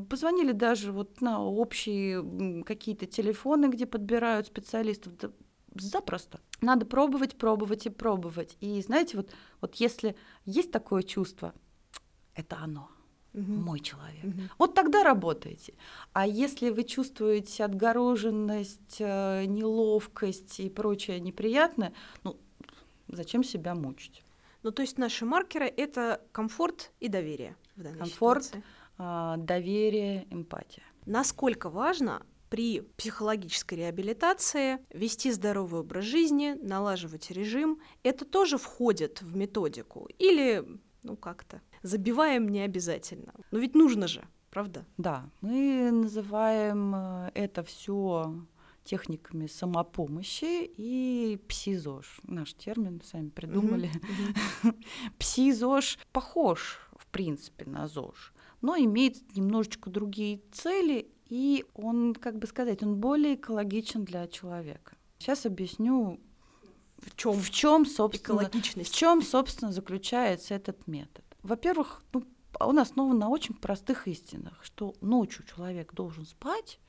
[0.08, 5.12] позвонили даже вот на общие какие-то телефоны, где подбирают специалистов
[5.74, 6.40] запросто.
[6.62, 8.56] Надо пробовать, пробовать и пробовать.
[8.60, 11.52] И знаете, вот, вот если есть такое чувство,
[12.34, 12.88] это оно
[13.36, 13.52] угу.
[13.52, 14.24] мой человек.
[14.24, 14.42] Угу.
[14.58, 15.74] Вот тогда работаете.
[16.12, 21.92] А если вы чувствуете отгороженность, э, неловкость и прочее неприятное,
[22.24, 22.36] ну
[23.08, 24.22] зачем себя мучить?
[24.62, 28.64] Ну, то есть наши маркеры это комфорт и доверие в данной комфорт, ситуации.
[28.96, 30.82] Комфорт, доверие, эмпатия.
[31.04, 39.36] Насколько важно при психологической реабилитации вести здоровый образ жизни, налаживать режим, это тоже входит в
[39.36, 40.08] методику?
[40.18, 40.64] Или,
[41.06, 43.32] ну как-то, забиваем не обязательно?
[43.50, 44.84] Но ведь нужно же, правда?
[44.98, 48.34] Да, мы называем э, это все
[48.84, 52.20] техниками самопомощи и псизож.
[52.24, 53.90] Наш термин сами придумали.
[55.18, 62.46] Псизож похож, в принципе, на ЗОЖ, но имеет немножечко другие цели и он, как бы
[62.46, 64.96] сказать, он более экологичен для человека.
[65.18, 66.20] Сейчас объясню,
[67.06, 71.24] в чем, в чем собственно, в чем, собственно, заключается этот метод.
[71.42, 72.24] Во-первых, ну,
[72.58, 76.80] он основан на очень простых истинах, что ночью человек должен спать,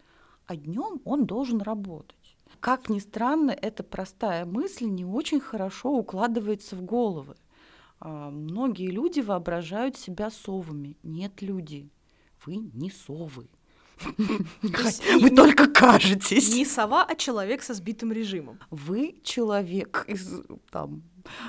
[0.45, 2.37] а днем он должен работать.
[2.59, 7.35] Как ни странно, эта простая мысль не очень хорошо укладывается в головы.
[7.99, 10.97] А, многие люди воображают себя совами.
[11.03, 11.91] Нет, люди,
[12.45, 13.49] вы не совы.
[15.21, 16.53] Вы только кажетесь.
[16.53, 18.59] Не сова, а человек со сбитым режимом.
[18.69, 21.03] Вы человек из там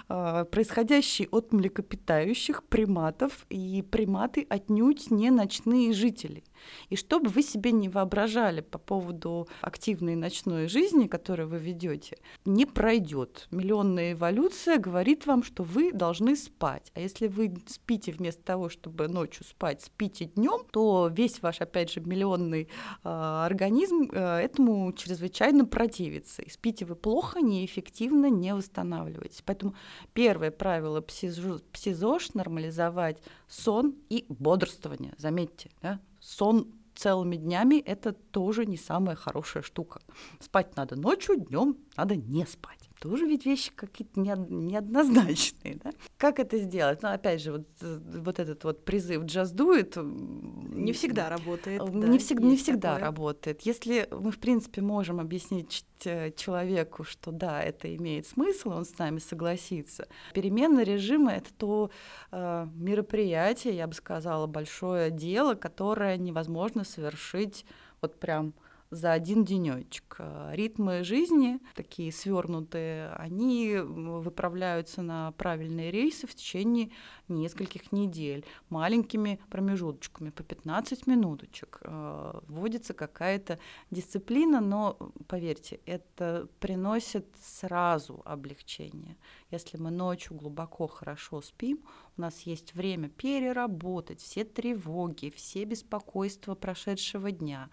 [0.07, 6.45] происходящий от млекопитающих приматов, и приматы отнюдь не ночные жители.
[6.89, 12.19] И что бы вы себе не воображали по поводу активной ночной жизни, которую вы ведете,
[12.45, 13.47] не пройдет.
[13.51, 16.91] Миллионная эволюция говорит вам, что вы должны спать.
[16.95, 21.93] А если вы спите вместо того, чтобы ночью спать, спите днем, то весь ваш, опять
[21.93, 26.43] же, миллионный э, организм э, этому чрезвычайно противится.
[26.43, 29.43] И спите вы плохо, неэффективно, не восстанавливаетесь.
[29.45, 29.68] Поэтому
[30.13, 35.15] первое правило псизош нормализовать сон и бодрствование.
[35.19, 36.01] Заметьте, да?
[36.21, 40.01] сон целыми днями это тоже не самая хорошая штука.
[40.41, 45.79] Спать надо ночью, днем надо не спать тоже ведь вещи какие-то неоднозначные.
[45.83, 45.93] Да?
[46.17, 47.03] Как это сделать?
[47.03, 51.83] Ну, опять же, вот, вот этот вот призыв «джаз дует» не всегда работает.
[51.93, 53.07] Не, да, всег, не всегда такое.
[53.07, 53.63] работает.
[53.63, 58.99] Если мы, в принципе, можем объяснить э, человеку, что да, это имеет смысл, он с
[58.99, 60.09] нами согласится.
[60.35, 61.91] Перемена режима— это то
[62.33, 67.65] э, мероприятие, я бы сказала, большое дело, которое невозможно совершить
[68.01, 68.55] вот прям
[68.91, 70.17] за один денечек.
[70.19, 76.91] Э, ритмы жизни, такие свернутые, они выправляются на правильные рейсы в течение
[77.29, 81.81] нескольких недель, маленькими промежуточками по 15 минуточек.
[81.83, 83.59] Э, вводится какая-то
[83.91, 84.97] дисциплина, но,
[85.27, 89.17] поверьте, это приносит сразу облегчение.
[89.51, 91.81] Если мы ночью глубоко хорошо спим,
[92.17, 97.71] у нас есть время переработать все тревоги, все беспокойства прошедшего дня,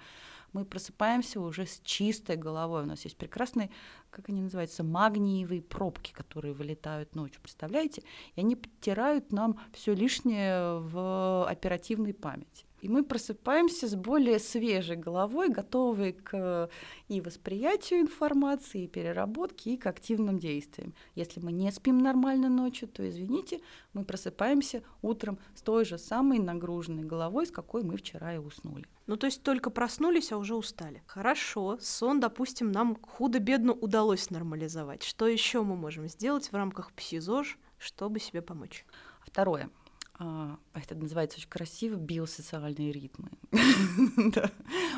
[0.55, 2.83] мы просыпаемся уже с чистой головой.
[2.83, 3.69] У нас есть прекрасные,
[4.09, 8.03] как они называются, магниевые пробки, которые вылетают ночью, представляете?
[8.35, 12.64] И они подтирают нам все лишнее в оперативной памяти.
[12.85, 16.69] И мы просыпаемся с более свежей головой, готовые к
[17.07, 20.93] и восприятию информации, и переработке, и к активным действиям.
[21.15, 23.61] Если мы не спим нормально ночью, то, извините,
[23.93, 28.85] мы просыпаемся утром с той же самой нагруженной головой, с какой мы вчера и уснули.
[29.07, 31.01] Ну, то есть только проснулись, а уже устали.
[31.07, 35.01] Хорошо, сон, допустим, нам худо-бедно удалось нормализовать.
[35.01, 38.85] Что еще мы можем сделать в рамках ПСИЗОЖ, чтобы себе помочь?
[39.21, 39.71] Второе.
[40.17, 43.29] А, это называется очень красиво биосоциальные ритмы.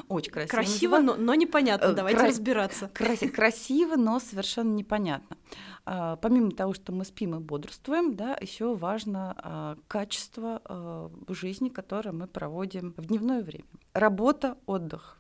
[0.10, 0.52] Очень красиво.
[0.52, 1.88] Красиво, но, непонятно.
[1.88, 2.88] Э, Давайте разбираться.
[2.90, 5.38] красиво, но совершенно непонятно.
[5.86, 12.12] А, помимо того, что мы спим и бодрствуем, да, еще важно а, качество жизни, которое
[12.12, 13.66] мы проводим в дневное время.
[13.94, 15.18] Работа, отдых.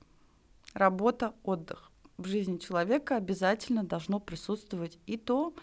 [0.73, 1.91] работа, отдых.
[2.17, 5.53] В жизни человека обязательно должно присутствовать и то,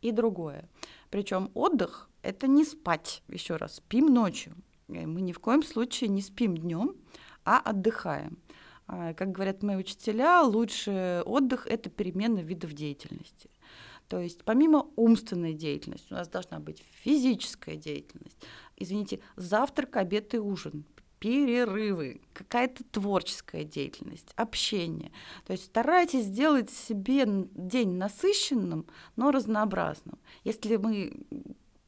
[0.00, 0.68] и другое.
[1.10, 4.54] Причем отдых это не спать, еще раз, спим ночью.
[4.88, 6.96] Мы ни в коем случае не спим днем,
[7.44, 8.38] а отдыхаем.
[8.86, 13.50] А, как говорят мои учителя, лучший отдых это перемена видов деятельности.
[14.08, 18.36] То есть помимо умственной деятельности у нас должна быть физическая деятельность.
[18.76, 20.84] Извините, завтрак, обед и ужин,
[21.20, 25.12] перерывы, какая-то творческая деятельность, общение.
[25.46, 30.18] То есть старайтесь сделать себе день насыщенным, но разнообразным.
[30.42, 31.12] Если мы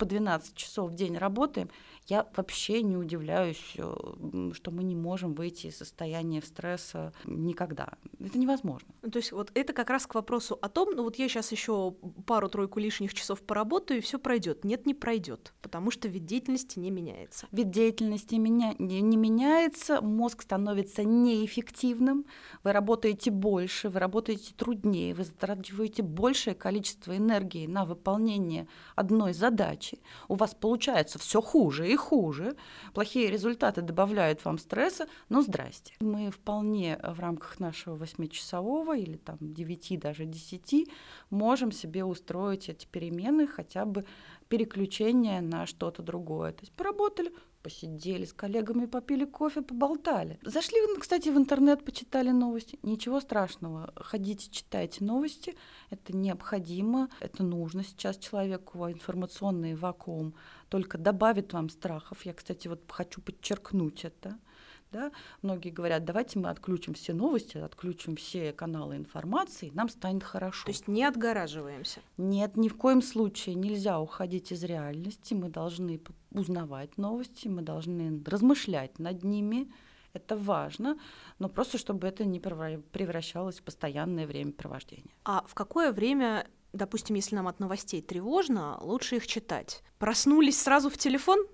[0.03, 1.71] по 12 часов в день работаем,
[2.07, 7.91] я вообще не удивляюсь, э, что мы не можем выйти из состояния стресса никогда.
[8.19, 8.89] Это невозможно.
[9.03, 11.53] Ну, то есть вот это как раз к вопросу о том, ну вот я сейчас
[11.53, 11.95] еще
[12.27, 14.65] пару-тройку лишних часов поработаю, и все пройдет.
[14.65, 17.47] Нет, не пройдет, потому что вид деятельности не меняется.
[17.53, 22.27] Вид деятельности меня, не, не меняется, мозг становится неэффективным,
[22.65, 30.01] вы работаете больше, вы работаете труднее, вы затрачиваете большее количество энергии на выполнение одной задачи.
[30.29, 32.57] У вас получается все хуже и хуже.
[32.95, 35.95] Плохие результаты добавляют вам стресса, но здрасте.
[36.01, 40.89] Мы вполне в рамках нашего восьмичасового или там девяти, даже десяти
[41.31, 44.05] можем себе устроить эти перемены, хотя бы
[44.49, 46.53] переключение на что-то другое.
[46.53, 47.33] То есть поработали,
[47.63, 50.39] посидели с коллегами, попили кофе, поболтали.
[50.43, 52.79] Зашли, кстати, в интернет, почитали новости.
[52.83, 53.93] Ничего страшного.
[53.97, 55.55] Ходите, читайте новости.
[55.91, 58.89] Это необходимо, это нужно сейчас человеку.
[58.91, 60.35] Информационный вакуум
[60.69, 62.25] только добавит вам страхов.
[62.25, 64.39] Я, кстати, вот хочу подчеркнуть это.
[64.93, 65.11] Да?
[65.41, 70.65] Многие говорят, давайте мы отключим все новости, отключим все каналы информации, нам станет хорошо.
[70.65, 72.01] То есть не отгораживаемся?
[72.19, 75.35] Нет, ни в коем случае нельзя уходить из реальности.
[75.35, 79.73] Мы должны узнавать новости, мы должны размышлять над ними.
[80.13, 80.99] Это важно,
[81.39, 85.15] но просто чтобы это не превращалось в постоянное времяпровождение.
[85.25, 89.83] А в какое время допустим, если нам от новостей тревожно, лучше их читать.
[89.99, 91.47] Проснулись сразу в телефон?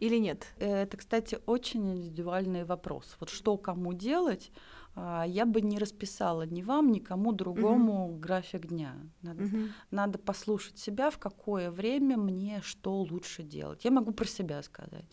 [0.00, 0.46] Или нет?
[0.58, 3.16] Это, кстати, очень индивидуальный вопрос.
[3.20, 4.50] Вот что кому делать,
[4.96, 8.18] а, я бы не расписала ни вам, ни кому другому угу.
[8.18, 8.94] график дня.
[9.22, 9.56] Надо, угу.
[9.90, 13.84] надо послушать себя, в какое время мне что лучше делать.
[13.84, 15.06] Я могу про себя сказать.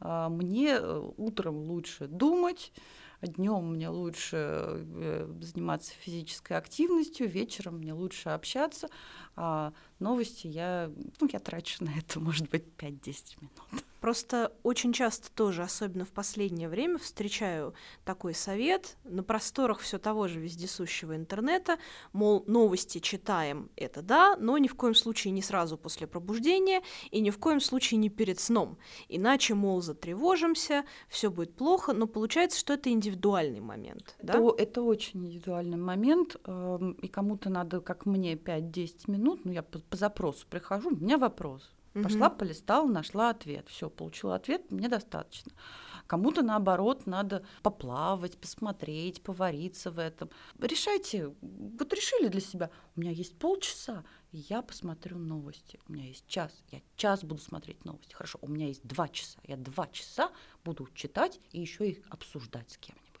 [0.00, 0.08] Угу.
[0.30, 2.72] Мне э, утром лучше думать,
[3.22, 8.88] днем мне лучше э, заниматься физической активностью, вечером мне лучше общаться,
[9.36, 13.84] а новости я, ну, я трачу на это, может быть, 5-10 минут.
[14.02, 17.72] Просто очень часто тоже, особенно в последнее время, встречаю
[18.04, 21.78] такой совет на просторах все того же вездесущего интернета,
[22.12, 26.82] мол, новости читаем, это да, но ни в коем случае не сразу после пробуждения
[27.12, 28.76] и ни в коем случае не перед сном.
[29.08, 34.16] Иначе, мол, затревожимся, все будет плохо, но получается, что это индивидуальный момент.
[34.20, 34.32] Да?
[34.32, 39.62] Это, это очень индивидуальный момент, эм, и кому-то надо, как мне, 5-10 минут, ну я
[39.62, 42.04] по, по запросу прихожу, у меня вопрос– Угу.
[42.04, 43.68] Пошла, полистала, нашла ответ.
[43.68, 45.52] Все, получила ответ, мне достаточно.
[46.06, 50.30] Кому-то, наоборот, надо поплавать, посмотреть, повариться в этом.
[50.58, 55.78] Решайте, вот решили для себя, у меня есть полчаса, я посмотрю новости.
[55.88, 58.14] У меня есть час, я час буду смотреть новости.
[58.14, 60.30] Хорошо, у меня есть два часа, я два часа
[60.64, 63.11] буду читать и еще их обсуждать с кем-нибудь.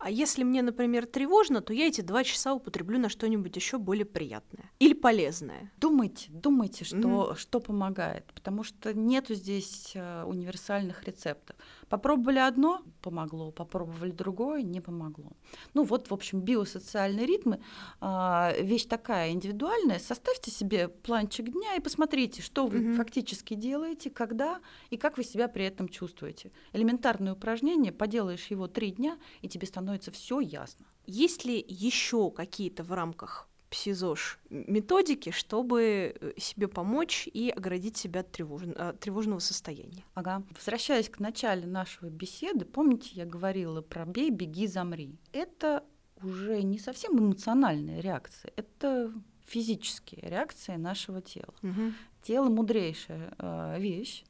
[0.00, 4.06] А если мне, например, тревожно, то я эти два часа употреблю на что-нибудь еще более
[4.06, 5.70] приятное или полезное.
[5.76, 7.36] Думайте, думайте, что, mm-hmm.
[7.36, 11.54] что помогает, потому что нету здесь э, универсальных рецептов.
[11.90, 15.32] Попробовали одно, помогло, попробовали другое, не помогло.
[15.74, 17.60] Ну вот, в общем, биосоциальные ритмы
[18.00, 19.98] а, вещь такая индивидуальная.
[19.98, 22.94] Составьте себе планчик дня и посмотрите, что вы mm-hmm.
[22.94, 24.60] фактически делаете, когда
[24.90, 26.52] и как вы себя при этом чувствуете.
[26.72, 30.86] Элементарное упражнение, поделаешь его три дня, и тебе становится все ясно.
[31.06, 38.20] Есть ли еще какие-то в рамках псизош методики, чтобы э, себе помочь и оградить себя
[38.20, 38.62] от, тревож...
[38.76, 40.04] от тревожного состояния.
[40.14, 40.42] Ага.
[40.50, 45.18] Возвращаясь к началу нашей беседы, помните, я говорила про бей, беги, замри.
[45.32, 45.84] Это
[46.22, 49.12] уже не совсем эмоциональная реакция, это
[49.46, 51.54] физические реакции нашего тела.
[51.62, 51.92] Угу.
[52.22, 54.24] Тело мудрейшая э, вещь.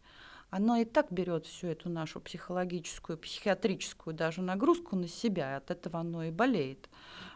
[0.51, 5.71] Оно и так берет всю эту нашу психологическую, психиатрическую даже нагрузку на себя, и от
[5.71, 6.89] этого оно и болеет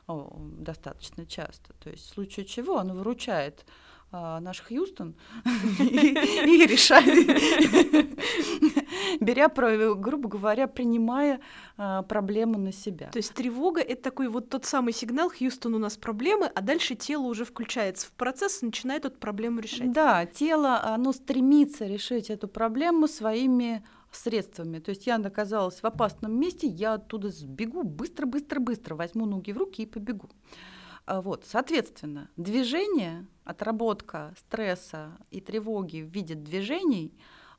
[0.06, 1.72] достаточно часто.
[1.82, 3.64] То есть в случае чего он выручает
[4.16, 5.16] а, наш Хьюстон
[5.80, 7.04] и решает,
[9.20, 11.40] беря, грубо говоря, принимая
[11.76, 13.08] а, проблему на себя.
[13.08, 16.94] То есть тревога— это такой вот тот самый сигнал, Хьюстон, у нас проблемы, а дальше
[16.94, 19.90] тело уже включается в процесс и начинает эту проблему решать.
[19.90, 23.84] Да, тело, оно стремится решить эту проблему своими
[24.16, 24.78] средствами.
[24.78, 29.82] То есть я оказалась в опасном месте, я оттуда сбегу быстро-быстро-быстро, возьму ноги в руки
[29.82, 30.28] и побегу.
[31.06, 37.12] А вот, соответственно, движение, отработка стресса и тревоги в виде движений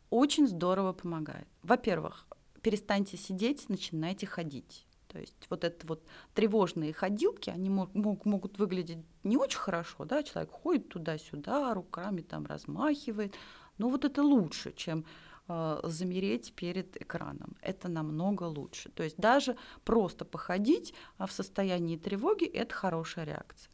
[0.09, 1.47] очень здорово помогает.
[1.61, 2.25] Во-первых,
[2.61, 4.87] перестаньте сидеть, начинайте ходить.
[5.07, 6.03] То есть вот это вот
[6.33, 12.21] тревожные ходилки, они мог, мог, могут выглядеть не очень хорошо, да, человек ходит туда-сюда, руками
[12.21, 13.33] там размахивает,
[13.77, 15.05] но вот это лучше, чем
[15.47, 17.55] замереть перед экраном.
[17.61, 18.89] Это намного лучше.
[18.89, 23.71] То есть даже просто походить а в состоянии тревоги это хорошая реакция.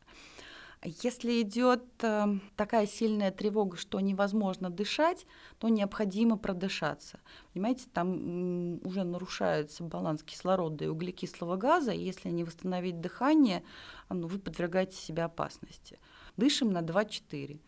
[0.83, 5.27] Если идет э, такая сильная тревога, что невозможно дышать,
[5.59, 7.19] то необходимо продышаться.
[7.53, 13.63] Понимаете, там уже нарушается баланс кислорода и углекислого газа, и если не восстановить дыхание,
[14.09, 15.99] ну, вы подвергаете себя опасности.
[16.35, 17.59] Дышим на 2-4.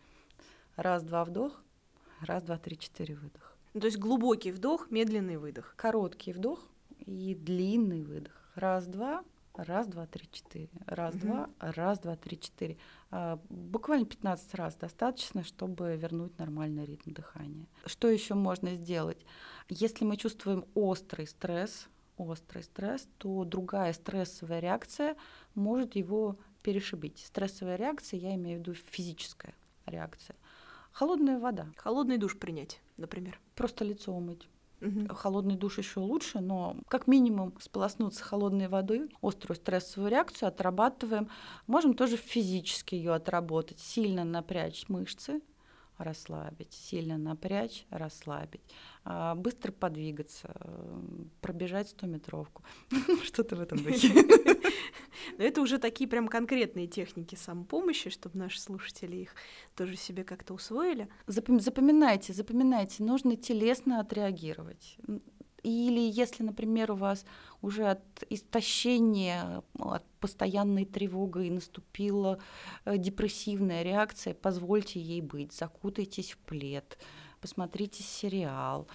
[0.74, 1.62] Раз-два вдох,
[2.20, 3.53] раз, два, три, четыре выдох.
[3.74, 5.74] Ну, то есть глубокий вдох, медленный выдох.
[5.76, 6.60] Короткий вдох
[7.00, 8.50] и длинный выдох.
[8.54, 9.24] Раз, два,
[9.56, 10.68] Раз, два, три, четыре.
[10.86, 11.26] Раз, угу.
[11.26, 12.76] два, раз, два, три, четыре.
[13.12, 17.68] А, буквально 15 раз достаточно, чтобы вернуть нормальный ритм дыхания.
[17.86, 19.24] Что еще можно сделать?
[19.68, 25.16] Если мы чувствуем острый стресс, острый стресс, то другая стрессовая реакция
[25.54, 27.24] может его перешибить.
[27.24, 29.54] Стрессовая реакция, я имею в виду физическая
[29.86, 30.34] реакция.
[30.90, 31.68] Холодная вода.
[31.76, 33.40] Холодный душ принять, например.
[33.54, 34.48] Просто лицо умыть.
[34.80, 35.14] Угу.
[35.14, 41.28] Холодный душ еще лучше, но как минимум сполоснуться холодной водой, острую стрессовую реакцию отрабатываем.
[41.66, 45.40] Можем тоже физически ее отработать, сильно напрячь мышцы,
[45.96, 48.62] расслабить, сильно напрячь, расслабить,
[49.04, 50.54] а, быстро подвигаться,
[51.40, 52.62] пробежать 100-метровку,
[53.22, 54.12] что-то в этом духе.
[55.38, 59.34] Но это уже такие прям конкретные техники самопомощи, чтобы наши слушатели их
[59.76, 61.08] тоже себе как-то усвоили.
[61.26, 64.98] Запоминайте, запоминайте, нужно телесно отреагировать.
[65.64, 67.24] Или если, например, у вас
[67.62, 72.38] уже от истощения, от постоянной тревоги наступила
[72.84, 76.98] э, депрессивная реакция, позвольте ей быть, закутайтесь в плед,
[77.40, 78.86] посмотрите сериал,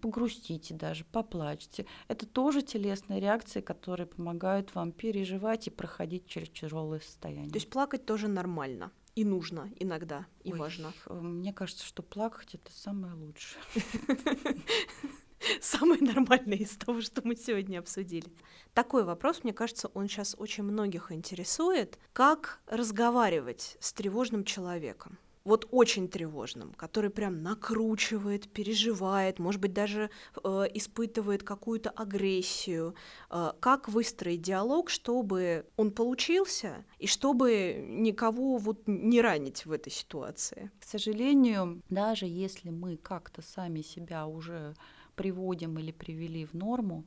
[0.00, 1.86] погрустите даже, поплачьте.
[2.08, 7.50] Это тоже телесные реакции, которые помогают вам переживать и проходить через тяжелое состояние.
[7.50, 10.92] То есть плакать тоже нормально и нужно иногда, и Ой, важно.
[11.06, 13.60] Э, мне кажется, что плакать это самое лучшее.
[15.60, 18.32] самое нормальное из того, что мы сегодня обсудили.
[18.74, 21.98] Такой вопрос, мне кажется, он сейчас очень многих интересует.
[22.12, 25.18] Как разговаривать с тревожным человеком?
[25.48, 30.10] Вот очень тревожным, который прям накручивает, переживает, может быть, даже
[30.44, 32.94] э, испытывает какую-то агрессию.
[33.30, 39.90] Э, как выстроить диалог, чтобы он получился и чтобы никого вот не ранить в этой
[39.90, 40.70] ситуации?
[40.80, 44.74] К сожалению, даже если мы как-то сами себя уже
[45.14, 47.06] приводим или привели в норму,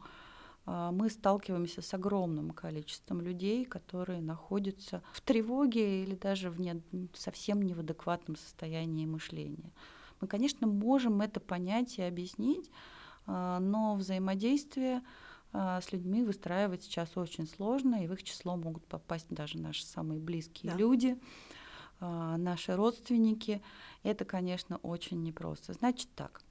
[0.66, 6.82] мы сталкиваемся с огромным количеством людей, которые находятся в тревоге или даже в не,
[7.14, 9.72] совсем не в адекватном состоянии мышления.
[10.22, 12.70] Мы, конечно, можем это понять и объяснить,
[13.26, 15.01] а, но взаимодействие
[15.51, 19.84] а, с людьми выстраивать сейчас очень сложно, и в их число могут попасть даже наши
[19.84, 20.78] самые близкие да.
[20.78, 21.18] люди,
[21.99, 23.62] наши родственники.
[24.01, 25.74] Это, конечно, очень непросто.
[25.74, 26.41] Значит так,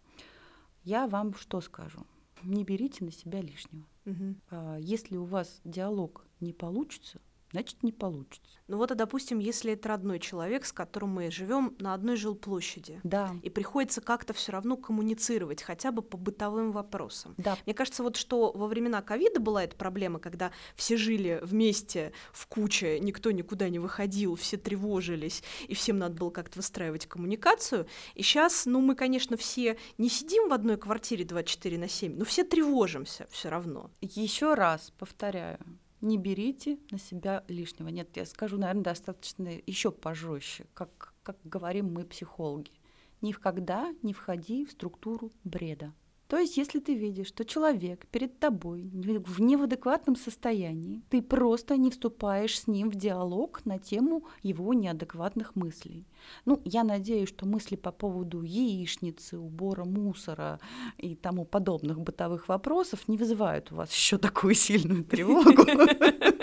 [0.84, 2.06] я вам что скажу?
[2.44, 3.84] Не берите на себя лишнего.
[4.10, 4.76] Угу.
[4.80, 7.20] Если у вас диалог не получится,
[7.52, 8.58] значит не получится.
[8.68, 13.00] Ну вот, а допустим, если это родной человек, с которым мы живем на одной жилплощади,
[13.02, 13.34] да.
[13.42, 17.34] и приходится как-то все равно коммуницировать, хотя бы по бытовым вопросам.
[17.36, 17.56] Да.
[17.66, 22.46] Мне кажется, вот что во времена ковида была эта проблема, когда все жили вместе в
[22.46, 27.86] куче, никто никуда не выходил, все тревожились, и всем надо было как-то выстраивать коммуникацию.
[28.14, 32.24] И сейчас, ну, мы, конечно, все не сидим в одной квартире 24 на 7, но
[32.24, 33.90] все тревожимся все равно.
[34.00, 35.58] Еще раз повторяю,
[36.00, 37.88] не берите на себя лишнего.
[37.88, 42.72] Нет, я скажу, наверное, достаточно еще пожестче, как, как говорим мы, психологи.
[43.20, 45.92] Никогда не входи в структуру бреда.
[46.30, 51.90] То есть, если ты видишь, что человек перед тобой в неадекватном состоянии, ты просто не
[51.90, 56.06] вступаешь с ним в диалог на тему его неадекватных мыслей.
[56.44, 60.60] Ну, я надеюсь, что мысли по поводу яичницы, убора мусора
[60.98, 65.50] и тому подобных бытовых вопросов не вызывают у вас еще такую сильную тревогу.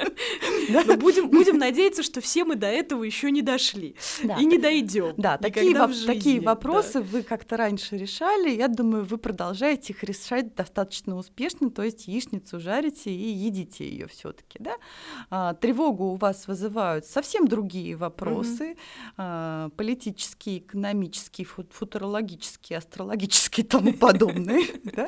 [0.70, 3.95] Но будем, будем надеяться, что все мы до этого еще не дошли.
[4.39, 5.13] И не дойдем.
[5.18, 5.74] Да, такие,
[6.05, 8.49] такие вопросы вы как-то раньше решали.
[8.49, 11.70] Я думаю, вы продолжаете их решать достаточно успешно.
[11.70, 14.59] То есть яичницу жарите и едите ее все-таки.
[14.59, 14.76] Да?
[15.30, 18.76] А, тревогу у вас вызывают совсем другие вопросы.
[19.18, 24.63] А, политические, экономические, футурологические, астрологические и тому подобное.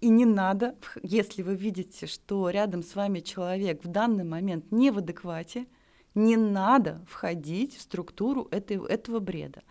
[0.00, 4.90] И не надо, если вы видите, что рядом с вами человек в данный момент не
[4.90, 5.66] в адеквате,
[6.14, 9.62] не надо входить в структуру этой, этого бреда.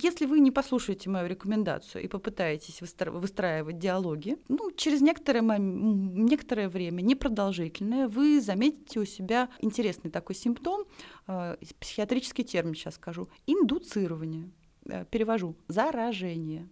[0.00, 7.02] Если вы не послушаете мою рекомендацию и попытаетесь выстраивать диалоги, ну, через некоторое, некоторое время,
[7.02, 10.84] непродолжительное, вы заметите у себя интересный такой симптом,
[11.26, 14.50] э, психиатрический термин сейчас скажу, индуцирование
[14.84, 16.68] э, перевожу заражение.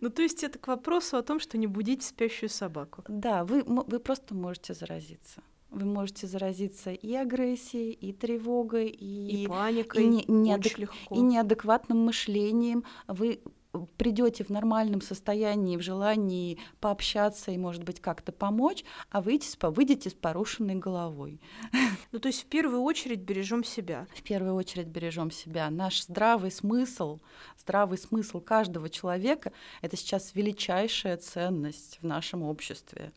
[0.00, 3.04] Ну, то есть это к вопросу о том, что не будите спящую собаку.
[3.08, 5.42] Да, вы, вы просто можете заразиться.
[5.72, 10.78] Вы можете заразиться и агрессией, и тревогой, и, и паникой, и, не, неадек...
[10.78, 11.14] легко.
[11.14, 12.84] и неадекватным мышлением.
[13.08, 13.40] Вы
[13.96, 20.10] придете в нормальном состоянии, в желании пообщаться и, может быть, как-то помочь, а выйдете, выйдете
[20.10, 21.40] с порушенной головой.
[22.12, 24.06] Ну, то есть в первую очередь бережем себя.
[24.14, 25.70] В первую очередь бережем себя.
[25.70, 27.20] Наш здравый смысл,
[27.56, 33.12] здравый смысл каждого человека— это сейчас величайшая ценность в нашем обществе,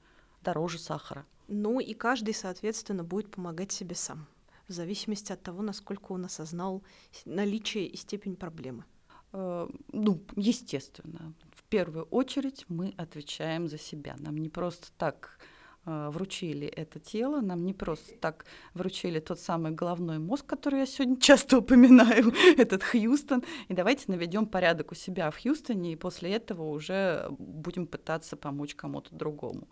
[0.46, 1.26] дороже сахара.
[1.48, 4.28] Ну и каждый, соответственно, будет помогать себе сам,
[4.68, 6.82] в зависимости от того, насколько он осознал
[7.26, 8.86] наличие и степень проблемы.
[9.34, 14.16] Э, ну, естественно, в первую очередь мы отвечаем за себя.
[14.18, 15.38] Нам не просто так
[15.86, 20.86] э, вручили это тело, нам не просто так вручили тот самый головной мозг, который я
[20.88, 23.44] сегодня часто упоминаю, этот Хьюстон.
[23.68, 28.74] И давайте наведем порядок у себя в Хьюстоне, и после этого уже будем пытаться помочь
[28.74, 29.68] кому-то другому.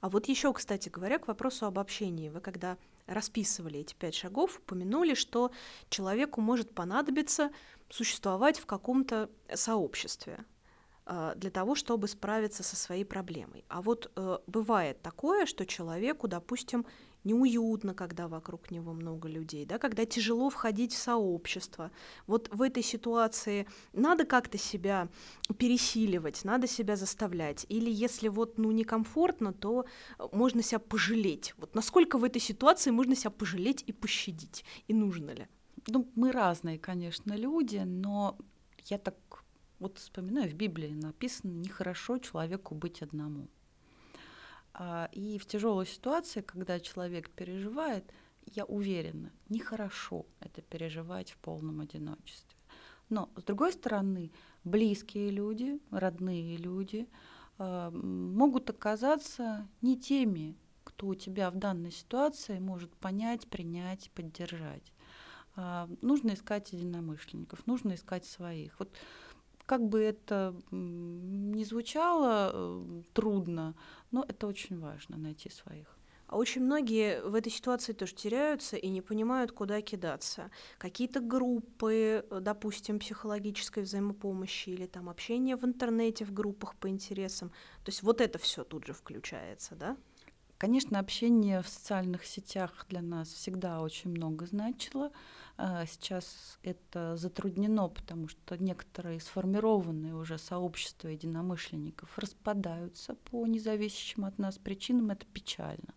[0.00, 2.28] А вот еще, кстати говоря, к вопросу об общении.
[2.28, 2.76] Вы когда
[3.06, 5.50] расписывали эти пять шагов, упомянули, что
[5.88, 7.50] человеку может понадобиться
[7.88, 10.44] существовать в каком-то сообществе
[11.06, 13.64] а, для того, чтобы справиться со своей проблемой.
[13.68, 16.84] А вот э, бывает такое, что человеку, допустим,
[17.28, 21.90] неуютно, когда вокруг него много людей, да, когда тяжело входить в сообщество.
[22.26, 25.08] Вот в этой ситуации надо как-то себя
[25.58, 27.66] пересиливать, надо себя заставлять.
[27.68, 29.84] Или если вот ну некомфортно, то
[30.32, 31.54] можно себя пожалеть.
[31.58, 35.46] Вот насколько в этой ситуации можно себя пожалеть и пощадить, и нужно ли?
[35.86, 38.36] Ну, мы разные, конечно, люди, но
[38.86, 39.16] я так
[39.78, 43.48] вот вспоминаю, в Библии написано, нехорошо человеку быть одному.
[44.80, 48.04] А, и в тяжелой ситуации, когда человек переживает,
[48.46, 52.56] я уверена, нехорошо это переживать в полном одиночестве.
[53.08, 54.30] Но, с другой стороны,
[54.62, 57.08] близкие люди, родные люди
[57.58, 64.92] э, могут оказаться не теми, кто тебя в данной ситуации может понять, принять, поддержать.
[65.56, 68.78] Э, нужно искать единомышленников, нужно искать своих.
[68.78, 68.92] Вот
[69.68, 73.74] как бы это ни звучало э, трудно,
[74.10, 75.98] но это очень важно найти своих.
[76.26, 80.50] А очень многие в этой ситуации тоже теряются и не понимают, куда кидаться.
[80.78, 87.50] Какие-то группы, э, допустим, психологической взаимопомощи или там общение в интернете в группах по интересам.
[87.84, 89.98] То есть вот это все тут же включается, да?
[90.58, 95.12] Конечно, общение в социальных сетях для нас всегда очень много значило.
[95.60, 104.38] А, сейчас это затруднено, потому что некоторые сформированные уже сообщества единомышленников распадаются по независящим от
[104.38, 105.10] нас причинам.
[105.10, 105.94] Это печально.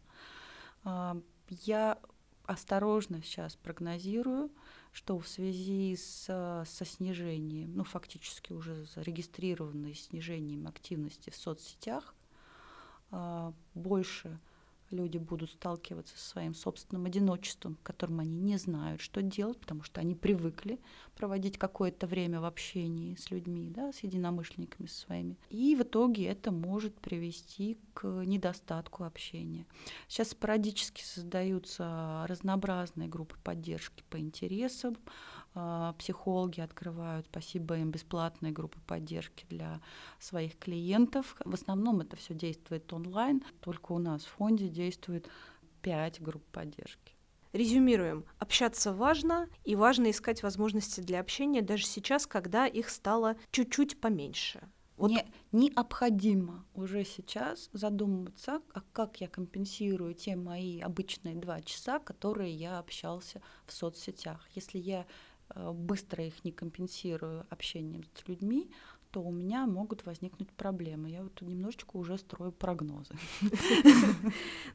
[0.84, 1.16] А,
[1.48, 2.00] я
[2.48, 4.50] осторожно сейчас прогнозирую,
[4.94, 6.26] что в связи с,
[6.68, 12.16] со снижением, ну фактически уже зарегистрированным снижением активности в соцсетях,
[13.12, 14.40] а, больше
[14.92, 20.02] люди будут сталкиваться со своим собственным одиночеством, которым они не знают, что делать, потому что
[20.02, 20.80] они привыкли
[21.16, 25.38] проводить какое-то время в общении с людьми, да, с единомышленниками со своими.
[25.50, 29.66] И в итоге это может привести к недостатку общения.
[30.08, 34.98] Сейчас спорадически создаются разнообразные группы поддержки по интересам,
[35.98, 39.82] психологи открывают, спасибо им, бесплатные группы поддержки для
[40.20, 41.36] своих клиентов.
[41.44, 45.30] В основном это все действует онлайн, только у нас в фонде действует
[45.82, 47.16] пять групп поддержки.
[47.54, 48.24] Резюмируем.
[48.40, 54.62] Общаться важно, и важно искать возможности для общения даже сейчас, когда их стало чуть-чуть поменьше.
[54.96, 55.10] Вот.
[55.10, 62.54] Не, необходимо уже сейчас задумываться, а как я компенсирую те мои обычные два часа, которые
[62.54, 64.48] я общался в соцсетях.
[64.54, 65.08] Если я
[65.56, 68.70] быстро их не компенсирую общением с людьми,
[69.12, 71.10] то у меня могут возникнуть проблемы.
[71.10, 73.14] Я вот немножечко уже строю прогнозы.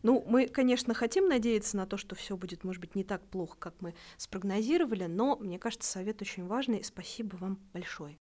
[0.03, 3.57] Ну, мы, конечно, хотим надеяться на то, что все будет, может быть, не так плохо,
[3.59, 6.85] как мы спрогнозировали, но мне кажется, совет очень важный.
[6.85, 8.19] Спасибо вам большое.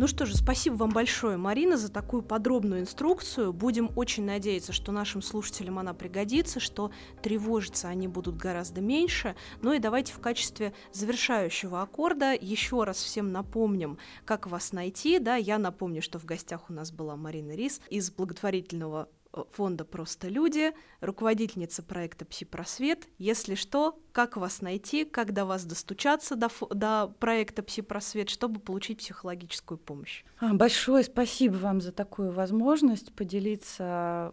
[0.00, 3.52] Ну что же, спасибо вам большое, Марина, за такую подробную инструкцию.
[3.52, 6.90] Будем очень надеяться, что нашим слушателям она пригодится, что
[7.20, 9.36] тревожиться они будут гораздо меньше.
[9.60, 15.18] Ну и давайте в качестве завершающего аккорда еще раз всем напомним, как вас найти.
[15.18, 19.06] Да, я напомню, что в гостях у нас была Марина Рис из благотворительного
[19.50, 23.08] фонда «Просто люди», руководительница проекта «Пси-просвет».
[23.18, 28.98] Если что, как вас найти, как до вас достучаться до, до проекта «Пси-просвет», чтобы получить
[28.98, 30.24] психологическую помощь?
[30.38, 34.32] А, большое спасибо вам за такую возможность поделиться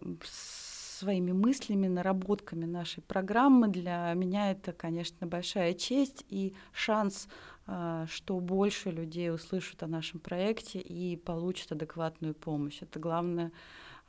[0.98, 3.68] своими мыслями, наработками нашей программы.
[3.68, 7.28] Для меня это, конечно, большая честь и шанс,
[7.68, 12.82] а, что больше людей услышат о нашем проекте и получат адекватную помощь.
[12.82, 13.52] Это главное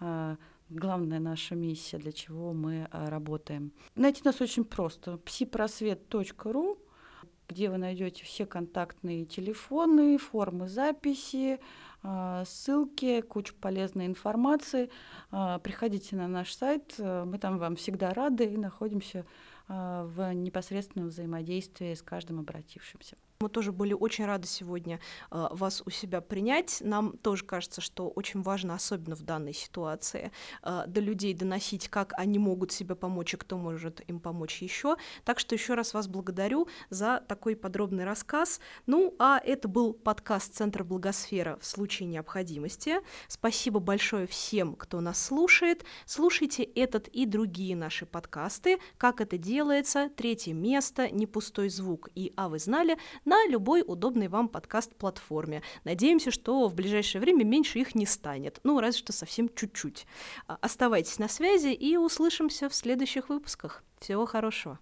[0.01, 0.36] а,
[0.70, 3.72] главная наша миссия, для чего мы а, работаем.
[3.94, 5.18] Найти нас очень просто.
[5.18, 6.78] псипросвет.ру,
[7.48, 11.60] где вы найдете все контактные телефоны, формы записи,
[12.02, 14.90] а, ссылки, кучу полезной информации.
[15.30, 19.24] А, приходите на наш сайт, мы там вам всегда рады и находимся
[19.68, 23.18] в непосредственном взаимодействии с каждым обратившимся.
[23.41, 24.99] Мы тоже были очень рады сегодня
[25.30, 26.78] э, вас у себя принять.
[26.80, 30.32] Нам тоже кажется, что очень важно, особенно в данной ситуации,
[30.64, 34.97] э, до людей доносить, как они могут себе помочь и кто может им помочь еще.
[35.22, 38.59] Так что еще раз вас благодарю за такой подробный рассказ.
[38.86, 42.97] Ну, а это был подкаст Центра Благосфера в случае необходимости.
[43.28, 45.84] Спасибо большое всем, кто нас слушает.
[46.07, 48.80] Слушайте этот и другие наши подкасты.
[48.97, 50.11] Как это делается?
[50.16, 52.09] Третье место, не пустой звук.
[52.16, 52.99] И а вы знали?
[53.29, 55.62] На любой удобной вам подкаст-платформе.
[55.85, 58.59] Надеемся, что в ближайшее время меньше их не станет.
[58.64, 60.07] Ну, разве что совсем чуть-чуть.
[60.47, 63.85] А, оставайтесь на связи и услышимся в следующих выпусках.
[64.01, 64.79] Всего хорошего.